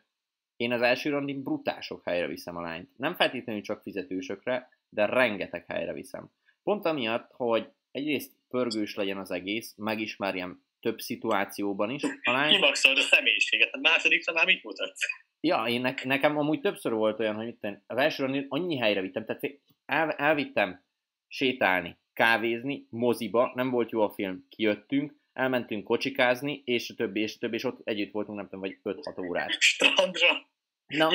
[0.56, 2.90] én az első randin brutások helyre viszem a lányt.
[2.98, 6.32] Nem feltétlenül csak fizetősökre, de rengeteg helyre viszem.
[6.64, 12.04] Pont amiatt, hogy egyrészt pörgős legyen az egész, megismerjem több szituációban is.
[12.04, 12.52] A lány...
[12.52, 15.02] Kimaxolod a személyiséget, a másodikra már mit mutatsz?
[15.40, 19.02] Ja, én ne, nekem amúgy többször volt olyan, hogy itt az első randin annyi helyre
[19.02, 19.42] vittem, tehát
[19.86, 20.84] el, elvittem
[21.28, 27.36] sétálni, kávézni, moziba, nem volt jó a film, kijöttünk, elmentünk kocsikázni, és a többi, és
[27.36, 29.52] a többi, és ott együtt voltunk, nem tudom, vagy 5-6 órát.
[29.60, 30.48] Strandra,
[30.88, 31.10] Na,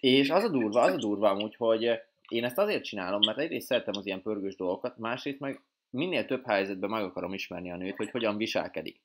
[0.00, 1.90] És az a durva, az a durva amúgy, hogy
[2.28, 5.60] én ezt azért csinálom, mert egyrészt szeretem az ilyen pörgős dolgokat, másrészt meg
[5.92, 9.00] minél több helyzetben meg akarom ismerni a nőt, hogy hogyan viselkedik.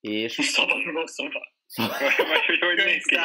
[0.00, 0.32] És...
[0.32, 1.52] Szabaduló szoba.
[1.76, 3.16] Vagy hogy hogy néz ki.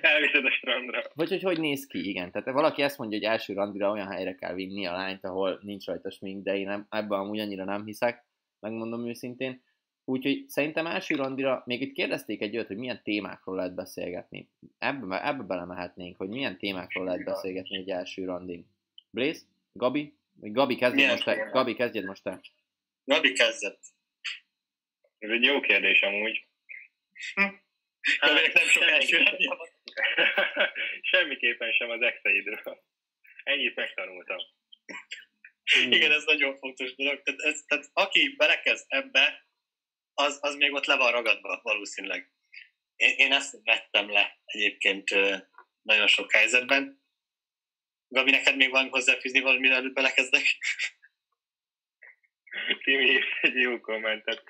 [0.00, 1.02] Elviszed a strandra.
[1.14, 2.30] Vagy hogy hogy néz ki, igen.
[2.30, 5.86] Tehát valaki ezt mondja, hogy első randira olyan helyre kell vinni a lányt, ahol nincs
[5.86, 8.24] rajta smink, de én ebben amúgy annyira nem hiszek,
[8.60, 9.62] megmondom őszintén.
[10.04, 14.48] Úgyhogy szerintem első randira, még itt kérdezték egy olyat, hogy milyen témákról lehet beszélgetni.
[14.78, 18.66] Ebbe, ebbe belemehetnénk, hogy milyen témákról lehet beszélgetni egy első randin.
[19.10, 19.40] Blaze?
[19.72, 20.17] Gabi?
[20.40, 21.34] Gabi kezdjed most te.
[21.34, 22.40] Gabi kezdjed most te.
[23.04, 23.80] Gabi kezdett.
[25.18, 26.46] Ez egy jó kérdés amúgy.
[27.34, 27.42] Hm.
[28.20, 29.22] Hát, nem sok első
[31.10, 32.82] Semmiképpen sem az exeidről.
[33.42, 34.38] Ennyit megtanultam.
[35.64, 35.92] Hmm.
[35.92, 37.22] Igen, ez nagyon fontos dolog.
[37.22, 39.48] Tehát, ez, tehát aki belekezd ebbe,
[40.14, 42.32] az, az még ott le van ragadva valószínűleg.
[42.96, 45.10] Én, én ezt vettem le egyébként
[45.82, 46.97] nagyon sok helyzetben.
[48.08, 50.42] Gabi, neked még van hozzáfűzni valami, előtt belekezdek?
[52.82, 54.42] Timi egy jó kommentet.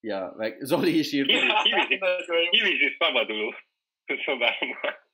[0.00, 1.30] Ja, meg Zoli is írt.
[2.50, 3.54] Kiviszi szabaduló
[4.24, 5.06] szobámban.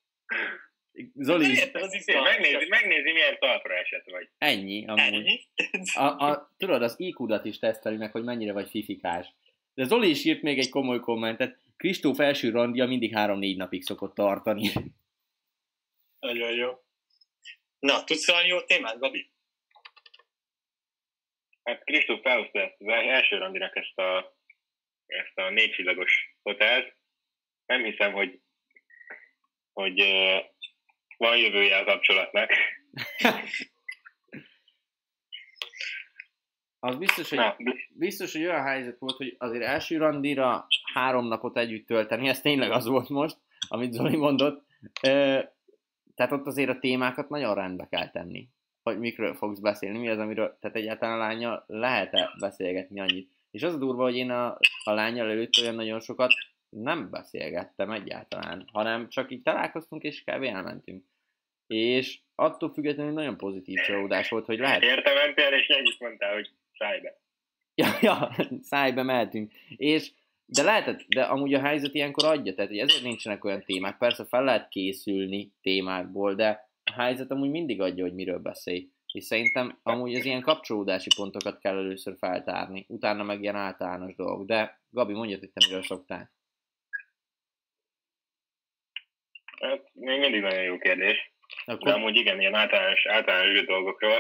[1.14, 1.70] Zoli is.
[2.06, 4.28] Megnézi, megnézi, milyen talpra esett vagy.
[4.38, 5.14] Ennyi, amúgy.
[5.14, 5.46] Ennyi?
[5.94, 9.26] A, a, tudod, az IQ-dat is teszteli meg, hogy mennyire vagy fifikás.
[9.74, 11.58] De Zoli is írt még egy komoly kommentet.
[11.84, 14.72] Kristóf első randia mindig három-négy napig szokott tartani.
[16.18, 16.72] Nagyon jó.
[17.78, 19.32] Na, tudsz valami jó témát, Gabi?
[21.62, 24.36] Hát Kristóf felhozta az első randinak ezt a
[25.06, 26.96] ezt a négycsillagos hotelt.
[27.66, 28.40] Nem hiszem, hogy,
[29.72, 30.44] hogy uh,
[31.16, 32.50] van jövője a kapcsolatnak.
[36.84, 37.40] Az biztos, hogy,
[37.88, 42.70] biztos, hogy olyan helyzet volt, hogy azért első randira három napot együtt tölteni, ez tényleg
[42.70, 43.36] az volt most,
[43.68, 44.64] amit Zoli mondott.
[46.14, 48.48] Tehát ott azért a témákat nagyon rendbe kell tenni.
[48.82, 53.30] Hogy mikről fogsz beszélni, mi az, amiről, tehát egyáltalán a lánya lehet-e beszélgetni annyit.
[53.50, 56.32] És az a durva, hogy én a, a lányjal előtt olyan nagyon sokat
[56.68, 60.42] nem beszélgettem egyáltalán, hanem csak így találkoztunk, és kb.
[60.42, 61.04] elmentünk.
[61.66, 64.82] És attól függetlenül nagyon pozitív csalódás volt, hogy lehet...
[64.82, 67.18] Értem, mentél, és együtt mondtál, hogy szállj be.
[67.74, 69.52] Ja, ja, szállj be, mehetünk.
[69.76, 70.12] És
[70.46, 73.98] de lehetett, de amúgy a helyzet ilyenkor adja, tehát hogy ezért nincsenek olyan témák.
[73.98, 78.88] Persze fel lehet készülni témákból, de a helyzet amúgy mindig adja, hogy miről beszélj.
[79.12, 84.46] És szerintem amúgy az ilyen kapcsolódási pontokat kell először feltárni, utána meg ilyen általános dolgok.
[84.46, 86.32] De Gabi, mondja, hogy te miről szoktál.
[89.60, 91.32] Hát, még mindig nagyon jó kérdés.
[91.64, 91.88] Akkor...
[91.88, 94.18] De amúgy igen, ilyen általános, általános dolgokról.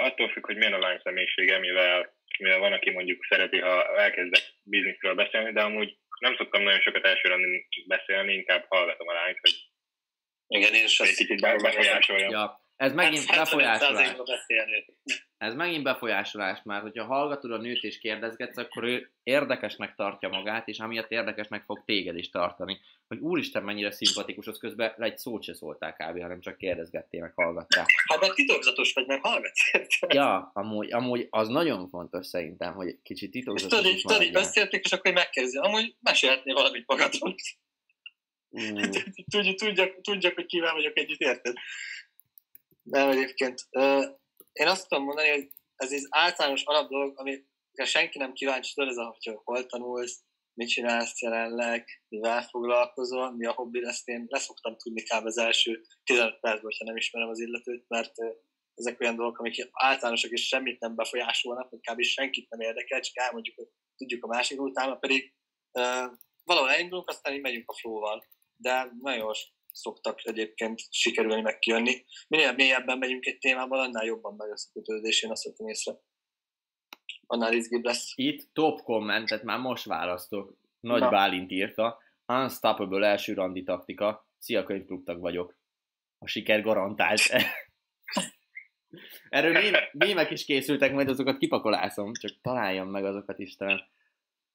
[0.00, 4.42] Attól függ, hogy milyen a lány személyisége, mivel, mivel van, aki mondjuk szereti, ha elkezdek
[4.62, 7.36] bizniszről beszélni, de amúgy nem szoktam nagyon sokat elsőre
[7.86, 9.54] beszélni, inkább hallgatom a lányt, hogy
[10.46, 12.30] igen, én is egy kicsit befolyásoljam.
[12.30, 14.08] Ja, ez megint Hát, befolyásolás.
[14.08, 14.84] 75%-ról beszélni.
[15.38, 20.68] Ez megint befolyásolás már, hogyha hallgatod a nőt és kérdezgetsz, akkor ő érdekesnek tartja magát,
[20.68, 22.80] és amiatt érdekesnek fog téged is tartani.
[23.08, 27.32] Hogy úristen mennyire szimpatikus, az közben egy szót se szóltál kb., hanem csak kérdezgettél, meg
[27.34, 27.86] hallgattál.
[28.06, 29.70] Hát mert titokzatos vagy, mert hallgatsz.
[30.08, 34.32] Ja, amúgy, amúgy az nagyon fontos szerintem, hogy kicsit És titokzatos tudod, is tudod, így
[34.32, 37.34] beszélték, és akkor megkérdezi, amúgy mesélhetnél valamit magadról.
[39.30, 41.54] Tudjuk, tudjak, tudjak, hogy kivel vagyok együtt, érted?
[42.82, 43.68] Nem egyébként.
[44.52, 47.44] Én azt tudom mondani, hogy ez az általános alapdolog, ami
[47.84, 50.22] senki nem kíváncsi, tudod, ez a, hogy hol tanulsz,
[50.54, 55.26] mit csinálsz jelenleg, mivel foglalkozol, mi a hobbi, ezt én leszoktam tudni kb.
[55.26, 58.12] az első 15 percben, hogyha nem ismerem az illetőt, mert
[58.74, 62.02] ezek olyan dolgok, amik általánosak és semmit nem befolyásolnak, hogy kb.
[62.02, 65.34] senkit nem érdekel, csak elmondjuk, hogy tudjuk a másik utána pedig
[65.72, 66.04] ö,
[66.44, 68.24] valahol elindulunk, aztán így megyünk a flow-val.
[68.56, 69.26] De nagyon
[69.72, 72.04] szoktak egyébként sikerülni meg kijönni.
[72.28, 75.92] Minél mélyebben megyünk egy témában, annál jobban megy a kötődés, én azt vettem észre.
[77.26, 78.12] Annál izgibb lesz.
[78.14, 80.56] Itt top kommentet már most választok.
[80.80, 81.10] Nagy Na.
[81.10, 81.98] Bálint írta.
[82.26, 84.28] Unstoppable első randi taktika.
[84.38, 85.58] Szia, könyvklubtag vagyok.
[86.18, 87.20] A siker garantált.
[89.28, 93.80] Erről mém- mémek is készültek, majd azokat kipakolászom, csak találjam meg azokat Istenem.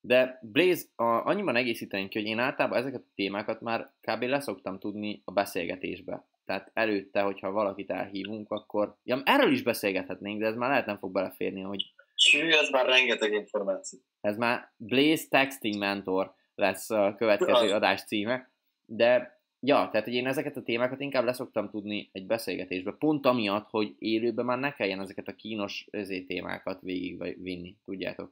[0.01, 4.23] De Blaze, a, annyiban egészítenénk ki, hogy én általában ezeket a témákat már kb.
[4.23, 6.25] leszoktam tudni a beszélgetésbe.
[6.45, 8.95] Tehát előtte, hogyha valakit elhívunk, akkor...
[9.03, 12.85] Ja, erről is beszélgethetnénk, de ez már lehet nem fog beleférni, hogy Sű, ez már
[12.85, 13.99] rengeteg információ.
[14.21, 18.51] ez már Blaze Texting Mentor lesz a következő adás címe.
[18.85, 23.69] De ja, tehát hogy én ezeket a témákat inkább leszoktam tudni egy beszélgetésbe, pont amiatt,
[23.69, 25.87] hogy élőben már ne kelljen ezeket a kínos
[26.27, 28.31] témákat végigvinni, tudjátok.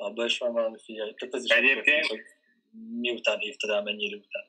[0.00, 1.14] Abban is van valami figyelj.
[1.14, 2.20] Tehát ez is Egyébként- hogy
[3.00, 4.44] miután hívtad el, mennyire után.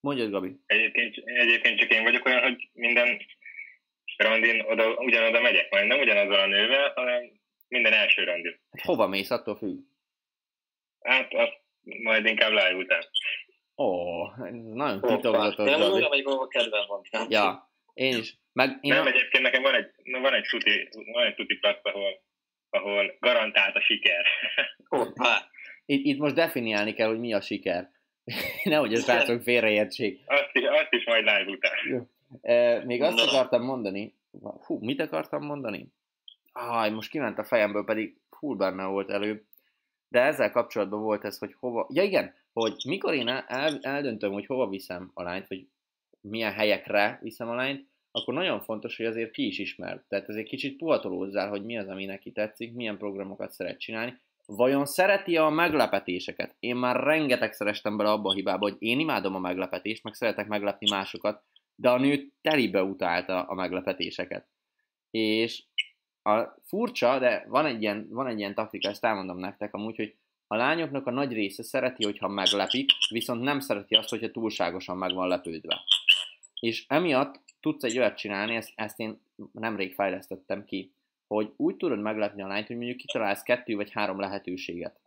[0.00, 0.56] Mondjad, Gabi.
[0.66, 3.20] Egyébként, egyébként csak én vagyok olyan, hogy minden
[4.16, 7.30] randin oda, ugyanoda megyek, majd nem ugyanazzal a nővel, hanem
[7.68, 8.60] minden első randin.
[8.70, 9.78] Hát hova mész, attól függ.
[11.00, 11.60] Hát azt
[12.02, 13.02] majd inkább live után.
[13.76, 14.24] Ó,
[14.74, 15.82] nagyon titokzatos, Gabi.
[15.82, 17.02] oda megyek, ahol kedvem van.
[17.28, 18.36] Ja, én is.
[18.52, 19.08] Meg én Nem, a...
[19.08, 19.90] egyébként nekem van egy,
[20.20, 22.22] van egy tuti, van egy tuti platz, ahol,
[22.76, 24.24] ahol garantált a siker.
[24.88, 25.48] Hoppá.
[25.86, 27.90] itt, itt most definiálni kell, hogy mi a siker.
[28.64, 30.20] Nehogy a srácok félreértsék.
[30.26, 32.08] Azt is, azt is majd live után.
[32.42, 33.22] E, még azt Na.
[33.22, 35.88] akartam mondani, hú, mit akartam mondani?
[36.52, 39.42] Áj, most kiment a fejemből, pedig full benne volt előbb.
[40.08, 41.86] De ezzel kapcsolatban volt ez, hogy hova...
[41.92, 45.66] Ja igen, hogy mikor én el, eldöntöm, hogy hova viszem a lányt, vagy
[46.20, 50.04] milyen helyekre viszem a lányt, akkor nagyon fontos, hogy azért ki is ismer.
[50.08, 54.20] Tehát ezért kicsit puhatolózzál, hogy mi az, ami neki tetszik, milyen programokat szeret csinálni.
[54.46, 56.54] Vajon szereti a meglepetéseket?
[56.58, 60.46] Én már rengetegszer estem bele abba a hibába, hogy én imádom a meglepetést, meg szeretek
[60.46, 61.42] meglepni másokat,
[61.74, 64.48] de a nő telibe utálta a meglepetéseket.
[65.10, 65.64] És
[66.22, 70.16] a furcsa, de van egy ilyen, van egy ilyen taktika, ezt elmondom nektek amúgy, hogy
[70.46, 75.14] a lányoknak a nagy része szereti, hogyha meglepik, viszont nem szereti azt, hogyha túlságosan meg
[75.14, 75.80] van lepődve.
[76.60, 79.20] És emiatt tudsz egy olyat csinálni, ezt, ezt én
[79.52, 80.92] nemrég fejlesztettem ki,
[81.26, 85.00] hogy úgy tudod meglepni a lányt, hogy mondjuk kitalálsz kettő vagy három lehetőséget.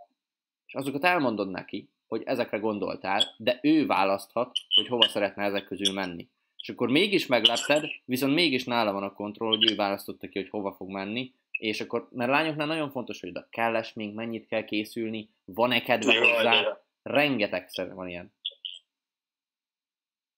[0.65, 5.93] És azokat elmondod neki, hogy ezekre gondoltál, de ő választhat, hogy hova szeretne ezek közül
[5.93, 6.27] menni.
[6.57, 10.49] És akkor mégis meglepted, viszont mégis nála van a kontroll, hogy ő választotta ki, hogy
[10.49, 14.63] hova fog menni, és akkor, mert lányoknál nagyon fontos, hogy oda kell még mennyit kell
[14.63, 18.33] készülni, van-e kedve hozzá, rengetegszer van ilyen.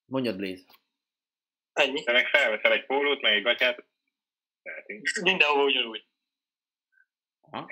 [0.05, 0.63] Mondjad, Blaze.
[1.73, 2.03] Ennyi.
[2.03, 3.83] Te meg felveszel egy pólót, meg egy gatyát.
[5.21, 6.05] Mindenhol ugyanúgy.
[7.41, 7.69] Aha.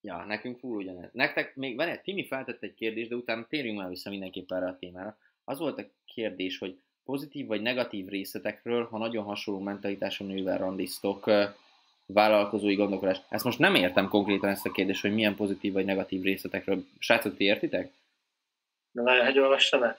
[0.00, 1.10] Ja, nekünk full ugyanez.
[1.12, 4.70] Nektek még van egy, Timi feltett egy kérdést, de utána térjünk már vissza mindenképpen erre
[4.70, 5.18] a témára.
[5.44, 11.30] Az volt a kérdés, hogy pozitív vagy negatív részletekről, ha nagyon hasonló mentalitású nővel randiztok,
[12.06, 13.20] vállalkozói gondolkodás.
[13.28, 16.84] Ezt most nem értem konkrétan ezt a kérdést, hogy milyen pozitív vagy negatív részletekről.
[16.98, 17.92] Srácok, ti értitek?
[18.90, 19.98] De nagyon hegyolvastam el.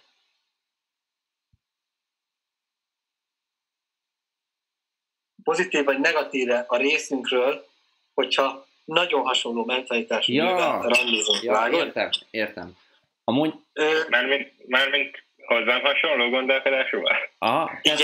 [5.47, 7.65] Pozitív vagy negatíve a részünkről,
[8.13, 10.81] hogyha nagyon hasonló mentalitású Ja.
[10.81, 11.43] randizunk.
[11.43, 11.85] Ja, vágod?
[11.85, 12.77] értem, értem.
[13.23, 17.13] Amúgy, Ö, Mármint, mármint hozzám hasonló gondolkodásúval.
[17.37, 17.97] aha, igen.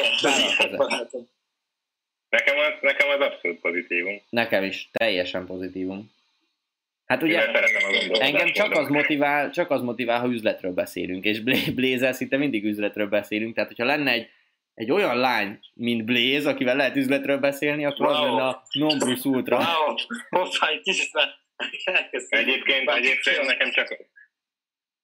[2.29, 4.21] Nekem az, nekem az abszolút pozitívum.
[4.29, 6.11] Nekem is teljesen pozitívum.
[7.05, 7.45] Hát Ugye.
[8.19, 12.63] Engem csak az motivál, csak az motivál, ha üzletről beszélünk, és Bla- Blaze-el szinte mindig
[12.65, 14.29] üzletről beszélünk, tehát hogyha lenne egy,
[14.73, 18.25] egy olyan lány, mint Blaze, akivel lehet üzletről beszélni, akkor az Wow.
[18.25, 19.57] lenne a non plus ultra.
[19.57, 19.95] Wow,
[20.29, 21.27] hoppá, egy kicsit már.
[22.29, 23.87] Egyébként, egyébként nekem csak,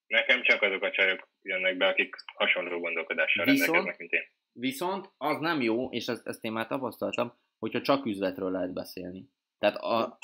[0.07, 4.37] nekem csak azok a csajok jönnek be, akik hasonló gondolkodással Viszont- rendelkeznek, mint én.
[4.51, 9.25] Viszont az nem jó, és ezt, ezt én már tapasztaltam, hogyha csak üzletről lehet beszélni.
[9.59, 10.17] Tehát a,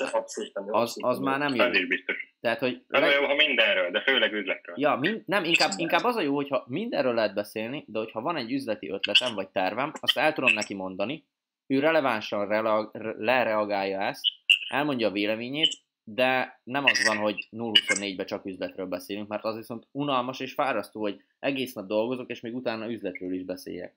[0.72, 1.64] az, az már nem jó.
[1.64, 2.35] Ez is biztos.
[2.46, 4.76] Tehát, hogy Az a jó, ha mindenről, de főleg üzletről.
[4.80, 8.36] Ja, min, nem, inkább, inkább az a jó, hogyha mindenről lehet beszélni, de hogyha van
[8.36, 11.26] egy üzleti ötletem vagy tervem, azt el tudom neki mondani,
[11.68, 14.24] ő relevánsan rela, lereagálja ezt,
[14.70, 15.74] elmondja a véleményét,
[16.04, 21.02] de nem az van, hogy 0-24-ben csak üzletről beszélünk, mert az viszont unalmas és fárasztó,
[21.02, 23.96] hogy egész nap dolgozok, és még utána üzletről is beszéljek.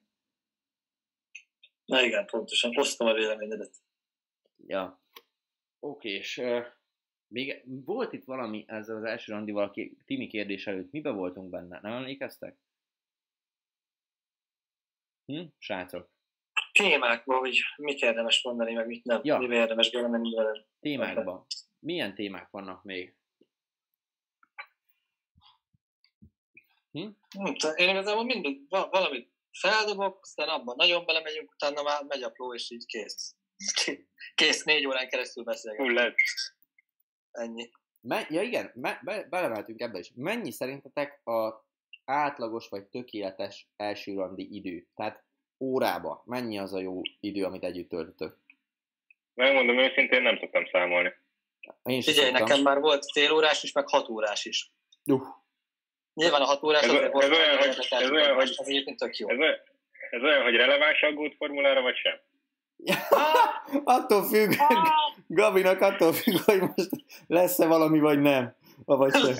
[1.84, 2.70] Na igen, pontosan.
[2.76, 3.74] Osztom a véleményedet.
[4.66, 5.02] Ja.
[5.80, 6.42] Oké, és
[7.28, 11.80] még volt itt valami ezzel az első randival, ki, Timi kérdés előtt, mibe voltunk benne?
[11.82, 12.56] Nem emlékeztek?
[15.26, 15.42] Hm?
[15.58, 16.10] Srácok,
[16.72, 19.20] Témákban, hogy mit érdemes mondani, meg mit nem.
[19.22, 19.38] Ja.
[19.38, 20.66] Mivel érdemes belemenni vele.
[20.80, 21.46] témákban.
[21.78, 23.16] Milyen témák vannak még?
[26.92, 27.08] Hm?
[27.76, 32.54] Én igazából mindig va- valamit feldobok, aztán abban nagyon belemegyünk, utána már megy a flow,
[32.54, 33.36] és így kész.
[34.34, 36.14] Kész, négy órán keresztül beszélgetünk.
[37.32, 37.70] Ennyi.
[38.00, 40.10] Me- ja igen, me- be- belemeltünk ebbe is.
[40.14, 41.64] Mennyi szerintetek a
[42.04, 44.86] átlagos vagy tökéletes első randi idő?
[44.96, 45.22] Tehát
[45.60, 46.22] órába.
[46.26, 48.36] Mennyi az a jó idő, amit együtt töltötök?
[49.34, 51.12] Megmondom őszintén, nem tudtam számolni.
[51.82, 52.46] Én Figyelj, szoktam.
[52.46, 54.70] nekem már volt fél órás is, meg hat órás is.
[55.04, 55.22] Uh,
[56.14, 58.48] Nyilván a hat órás Ez- azért ez volt, olyan, hogy- ez olyan, hogy-
[58.86, 59.28] ez tök jó.
[59.28, 59.56] Ez olyan,
[60.10, 62.20] ez olyan hogy releváns aggód formulára, vagy sem?
[63.84, 64.52] attól függ,
[65.26, 66.90] Gabinak attól függ, hogy most
[67.26, 68.56] lesz-e valami, vagy nem.
[68.84, 69.34] Vagy sem.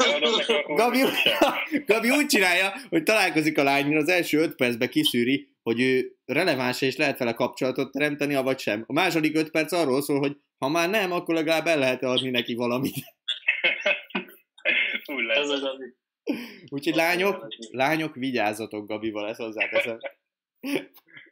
[0.66, 1.02] Gabi.
[1.86, 6.80] Gabi úgy csinálja, hogy találkozik a lányon, az első öt percben kiszűri, hogy ő releváns
[6.80, 8.84] és lehet vele kapcsolatot teremteni, vagy sem.
[8.86, 12.30] A második öt perc arról szól, hogy ha már nem, akkor legalább el lehet adni
[12.30, 12.94] neki valamit.
[15.28, 15.84] Ez az, ami...
[16.68, 19.98] Úgyhogy lányok, lányok, vigyázzatok Gabival, ezt hozzáteszem.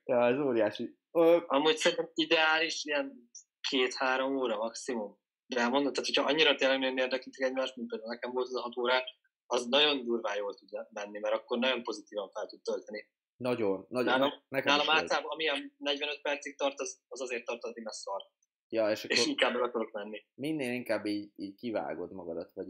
[0.05, 0.95] Ja, ez óriási.
[1.17, 3.31] Ö, Amúgy szerintem ideális ilyen
[3.69, 5.19] két-három óra maximum.
[5.47, 8.61] De mondod, tehát hogyha annyira tényleg nagyon érdekltek egymást, mint például nekem volt az a
[8.61, 9.03] hat órá,
[9.47, 13.09] az nagyon durván jól tud menni, mert akkor nagyon pozitívan fel tud tölteni.
[13.37, 14.13] nagyon, nagyon.
[14.19, 18.23] Nálam- nekem Nálam általában, amilyen 45 percig tart, az, az azért tart, addig a szar.
[18.69, 20.27] Ja, és akkor És inkább el akarok menni.
[20.35, 22.69] minél inkább így, így kivágod magadat, vagy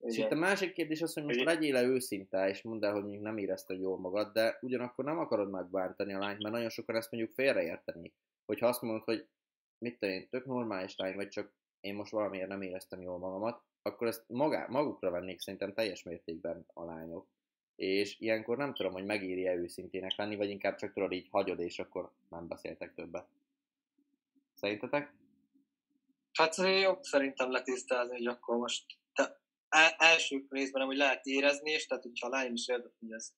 [0.00, 0.12] ilyenek.
[0.12, 0.26] És Igen.
[0.26, 1.54] itt a másik kérdés az, hogy most Igen.
[1.54, 5.50] legyél-e őszinte, és mondd el, hogy mondjuk nem érezted jól magad, de ugyanakkor nem akarod
[5.50, 8.12] megbántani a lányt, mert nagyon sokan ezt mondjuk félreérteni.
[8.46, 9.26] Hogyha azt mondod, hogy
[9.78, 13.62] mit tudom én, tök normális lány, vagy csak én most valamiért nem éreztem jól magamat,
[13.82, 17.26] akkor ezt magá, magukra vennék szerintem teljes mértékben a lányok.
[17.76, 21.78] És ilyenkor nem tudom, hogy megéri-e őszintének lenni, vagy inkább csak tudod így hagyod, és
[21.78, 23.26] akkor nem beszéltek többet.
[24.54, 25.12] Szerintetek?
[26.32, 28.84] Hát jobb szerintem letisztázni, hogy akkor most
[29.74, 33.32] el, első részben hogy lehet érezni, és tehát hogyha a lány is érdekli, hogy ez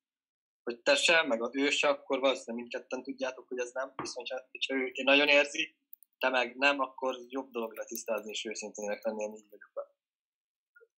[0.62, 3.92] hogy te sem, meg a ő se, akkor valószínűleg mindketten tudjátok, hogy ez nem.
[3.96, 5.76] Viszont ha, hogyha ő nagyon érzi,
[6.18, 9.94] te meg nem, akkor jobb dolog letisztázni és őszintének lenni, én így vagyok.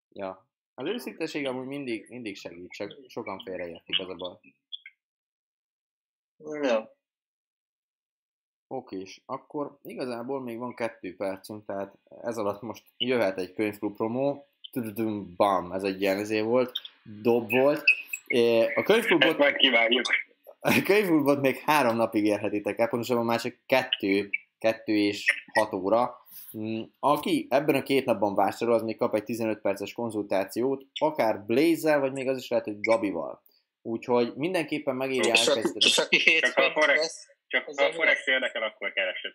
[0.09, 0.49] Ja.
[0.75, 4.39] Az őszinteség amúgy mindig, mindig segít, csak sokan félreértik az a baj.
[6.63, 6.97] Ja.
[8.67, 13.97] Oké, és akkor igazából még van kettő percünk, tehát ez alatt most jöhet egy könyvklub
[13.97, 14.49] promó,
[15.37, 16.73] bam, ez egy ilyen ezé volt,
[17.23, 17.83] dob volt.
[18.75, 20.07] A könyvklubot, majd kivágjuk.
[20.61, 26.27] a könyvklubot még három napig érhetitek el, pontosabban már csak kettő, kettő és hat óra.
[26.59, 31.41] Mm, Aki ebben a két napban vásárol, az még kap egy 15 perces konzultációt, akár
[31.47, 33.43] Blaze-zel, vagy még az is lehet, hogy Gabival.
[33.83, 35.71] Úgyhogy mindenképpen megéri elkezdeni.
[35.75, 37.29] és aki Csak a forex.
[37.49, 39.33] Csak a Forex érdekel, akkor keresed.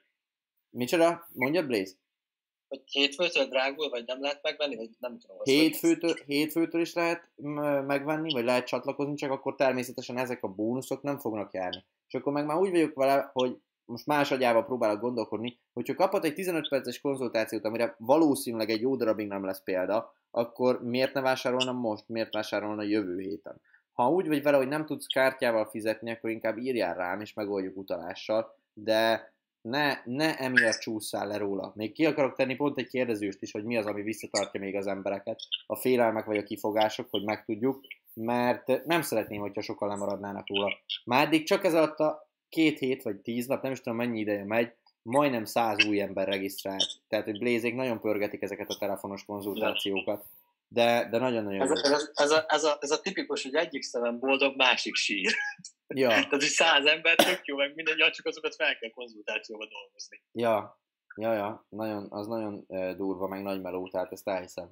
[0.69, 1.27] Micsoda?
[1.33, 1.93] Mondja Blaze?
[2.67, 5.37] Hogy hétfőtől drágul, vagy nem lehet megvenni, vagy nem tudom.
[5.43, 7.29] Hétfőtől, hétfőtől is lehet
[7.85, 11.85] megvenni, vagy lehet csatlakozni, csak akkor természetesen ezek a bónuszok nem fognak járni.
[12.07, 16.25] És akkor meg már úgy vagyok vele, hogy most más agyába próbálok gondolkodni, hogyha kaphat
[16.25, 21.21] egy 15 perces konzultációt, amire valószínűleg egy jó darabig nem lesz példa, akkor miért ne
[21.21, 23.61] vásárolna most, miért vásárolna jövő héten?
[23.93, 27.77] Ha úgy vagy vele, hogy nem tudsz kártyával fizetni, akkor inkább írjál rám, és megoldjuk
[27.77, 29.32] utalással, de
[29.63, 31.71] ne, ne emiatt csúszál le róla.
[31.75, 34.87] Még ki akarok tenni pont egy kérdezőst is, hogy mi az, ami visszatartja még az
[34.87, 37.81] embereket, a félelmek vagy a kifogások, hogy megtudjuk,
[38.13, 40.73] mert nem szeretném, hogyha sokan lemaradnának róla.
[41.05, 44.19] Már eddig csak ez alatt a két hét vagy tíz nap, nem is tudom mennyi
[44.19, 46.85] ideje megy, majdnem száz új ember regisztrált.
[47.07, 50.25] Tehát, hogy Blézék nagyon pörgetik ezeket a telefonos konzultációkat.
[50.73, 53.81] De, de nagyon-nagyon Ez, ez, a- ez, a, ez, a, ez a tipikus, hogy egyik
[53.81, 55.33] szemem boldog, másik sír.
[55.95, 59.65] Ja, Tehát, hogy száz ember tök jó, meg minden, ja, csak azokat fel kell konzultációba
[59.67, 60.23] dolgozni.
[60.31, 60.81] Ja,
[61.15, 62.65] ja, ja, nagyon, az nagyon
[62.97, 64.69] durva, meg nagy meló, tehát ezt elhiszem.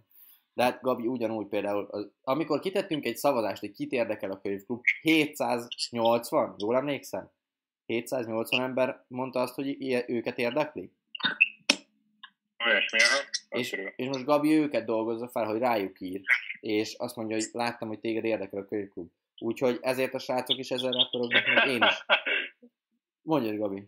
[0.54, 4.82] De hát Gabi ugyanúgy például, az, amikor kitettünk egy szavazást, hogy kit érdekel a könyvklub,
[5.02, 7.32] 780, jól emlékszem?
[7.86, 9.76] 780 ember mondta azt, hogy
[10.08, 10.92] őket érdekli?
[12.66, 13.00] Olyasmi.
[13.50, 16.22] És, és most Gabi őket dolgozza fel, hogy rájuk ír,
[16.60, 19.12] és azt mondja, hogy láttam, hogy téged érdekel a könyvklub.
[19.38, 22.06] Úgyhogy ezért a srácok is ezzel ráporognak, meg én is.
[23.22, 23.88] Mondjad, Gabi,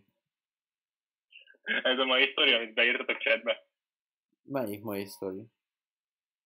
[1.62, 3.66] Ez a mai sztori, amit beírtatok chatbe,
[4.42, 5.42] melyik mai sztori?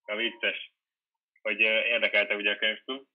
[0.09, 0.73] a vicces,
[1.43, 3.07] hogy érdekelte ugye a könyvklub,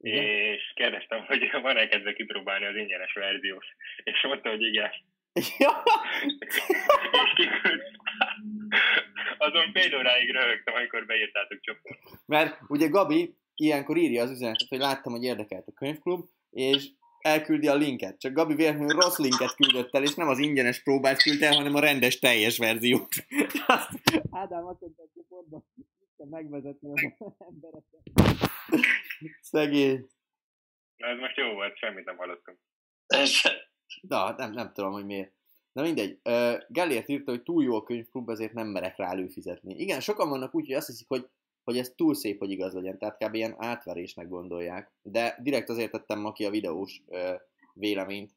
[0.00, 0.24] Igen?
[0.24, 3.64] és kérdeztem, hogy van-e kedve kipróbálni az ingyenes verziót,
[4.04, 4.90] és mondta, hogy igen.
[5.58, 5.82] Ja.
[7.22, 7.82] és kiküld.
[9.38, 11.98] Azon fél óráig röhögtem, amikor beírtátok csoport.
[12.26, 17.68] Mert ugye Gabi ilyenkor írja az üzenetet, hogy láttam, hogy érdekelt a könyvklub, és elküldi
[17.68, 18.20] a linket.
[18.20, 21.74] Csak Gabi véletlenül rossz linket küldött el, és nem az ingyenes próbát küldte el, hanem
[21.74, 23.08] a rendes teljes verziót.
[23.66, 23.90] Azt
[24.30, 25.64] Ádám azt mondta, hogy csoportban
[26.16, 28.02] megvezetni az embereket.
[29.40, 30.06] Szegény.
[30.96, 32.58] Na ez most jó volt, semmit nem hallottunk.
[34.00, 35.37] Na, nem, nem tudom, hogy miért.
[35.72, 36.18] Na mindegy.
[36.24, 39.74] Uh, Gellért írta, hogy túl jó a könyvklub, ezért nem merek rá előfizetni.
[39.74, 41.28] Igen, sokan vannak úgy, hogy azt hiszik, hogy,
[41.64, 42.98] hogy ez túl szép, hogy igaz legyen.
[42.98, 43.34] Tehát kb.
[43.34, 44.92] ilyen átverésnek gondolják.
[45.02, 47.34] De direkt azért tettem ma ki a videós uh,
[47.72, 48.32] véleményt.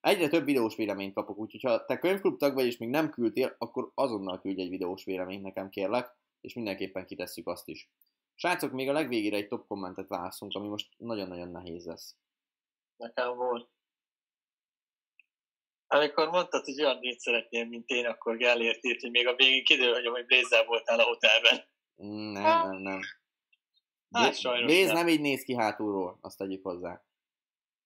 [0.00, 3.54] Egyre több videós véleményt kapok, úgyhogy ha te könyvklub tag vagy és még nem küldtél,
[3.58, 7.90] akkor azonnal küldj egy videós véleményt nekem kérlek, és mindenképpen kitesszük azt is.
[8.34, 12.16] Srácok, még a legvégére egy top kommentet válaszunk, ami most nagyon-nagyon nehéz lesz.
[12.96, 13.68] Nekem volt.
[15.86, 19.64] Amikor mondtad, hogy olyan nőt szeretnél, mint én, akkor Gellért írt, hogy még a végén
[19.64, 21.64] kiderül, hogy amúgy Blaze voltál a hotelben.
[22.32, 23.00] Nem, nem, nem.
[24.10, 24.94] Hát sajnos Blaze nem.
[24.94, 27.04] nem így néz ki hátulról, azt tegyük hozzá.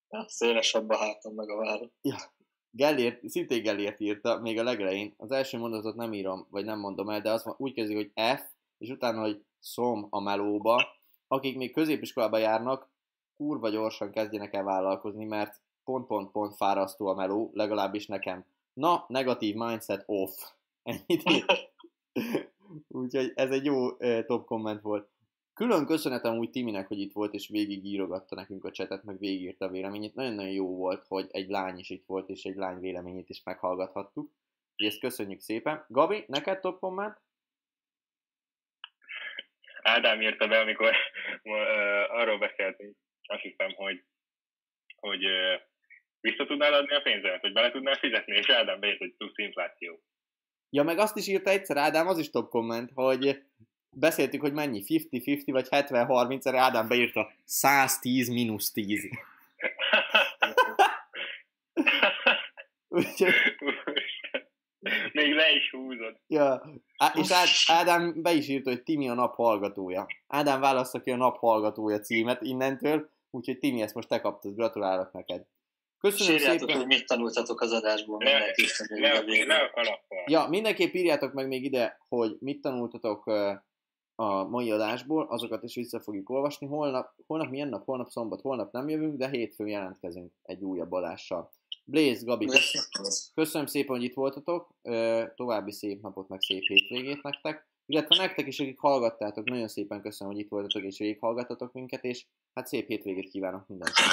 [0.09, 1.92] Ja, szélesebb a hátam meg a vállom.
[2.70, 5.14] Gellért, szintén Gellért írta, még a legelején.
[5.16, 8.12] Az első mondatot nem írom, vagy nem mondom el, de azt van, úgy kezdik, hogy
[8.36, 8.42] F,
[8.78, 10.88] és utána, hogy szom a melóba.
[11.28, 12.88] Akik még középiskolába járnak,
[13.36, 18.44] kurva gyorsan kezdjenek el vállalkozni, mert pont-pont-pont fárasztó a meló, legalábbis nekem.
[18.72, 20.30] Na, negatív mindset off.
[20.82, 21.22] Ennyit.
[22.88, 25.08] Úgyhogy ez egy jó top komment volt.
[25.54, 29.64] Külön köszönetem úgy Timinek, hogy itt volt, és végig írogatta nekünk a csetet, meg végigírta
[29.64, 30.14] a véleményét.
[30.14, 34.30] Nagyon-nagyon jó volt, hogy egy lány is itt volt, és egy lány véleményét is meghallgathattuk.
[34.70, 35.84] Úgyhogy ezt köszönjük szépen.
[35.88, 37.20] Gabi, neked top komment?
[39.82, 40.94] Ádám írta be, amikor
[41.42, 44.04] uh, arról beszéltünk, azt hiszem, hogy,
[44.96, 45.60] hogy uh,
[46.20, 50.02] vissza tudnál adni a pénzemet, hogy bele tudnál fizetni, és Ádám beírt, hogy plusz infláció.
[50.70, 53.42] Ja, meg azt is írta egyszer Ádám, az is top komment, hogy
[53.90, 59.08] beszéltük, hogy mennyi, 50-50 vagy 70-30, erre Ádám beírta 110 mínusz 10.
[62.88, 63.32] Úgyhogy,
[65.12, 66.16] Még le is húzod.
[66.26, 66.62] ja,
[66.96, 70.06] Á, és Ád, Ádám be is írta, hogy Timi a nap hallgatója.
[70.26, 75.12] Ádám választa ki a nap hallgatója címet innentől, úgyhogy Timi, ezt most te kaptad, gratulálok
[75.12, 75.46] neked.
[76.01, 76.76] Köszönöm Sírjátok, szépen.
[76.76, 78.30] hogy mit tanultatok az adásból, Ne,
[78.98, 80.18] ne, ne, ne a kalappal.
[80.26, 83.26] Ja, mindenképp írjátok meg még ide, hogy mit tanultatok
[84.14, 86.66] a mai adásból, azokat is vissza fogjuk olvasni.
[86.66, 87.84] Holnap, holnap milyen nap?
[87.84, 91.51] Holnap szombat, holnap nem jövünk, de hétfőn jelentkezünk egy újabb adással.
[91.84, 94.74] Blaze, Gabi, kösz- köszönöm szépen, hogy itt voltatok,
[95.34, 100.32] további szép napot, meg szép hétvégét nektek, illetve nektek is, akik hallgattátok, nagyon szépen köszönöm,
[100.32, 104.12] hogy itt voltatok és végighallgattatok minket, és hát szép hétvégét kívánok mindenkinek.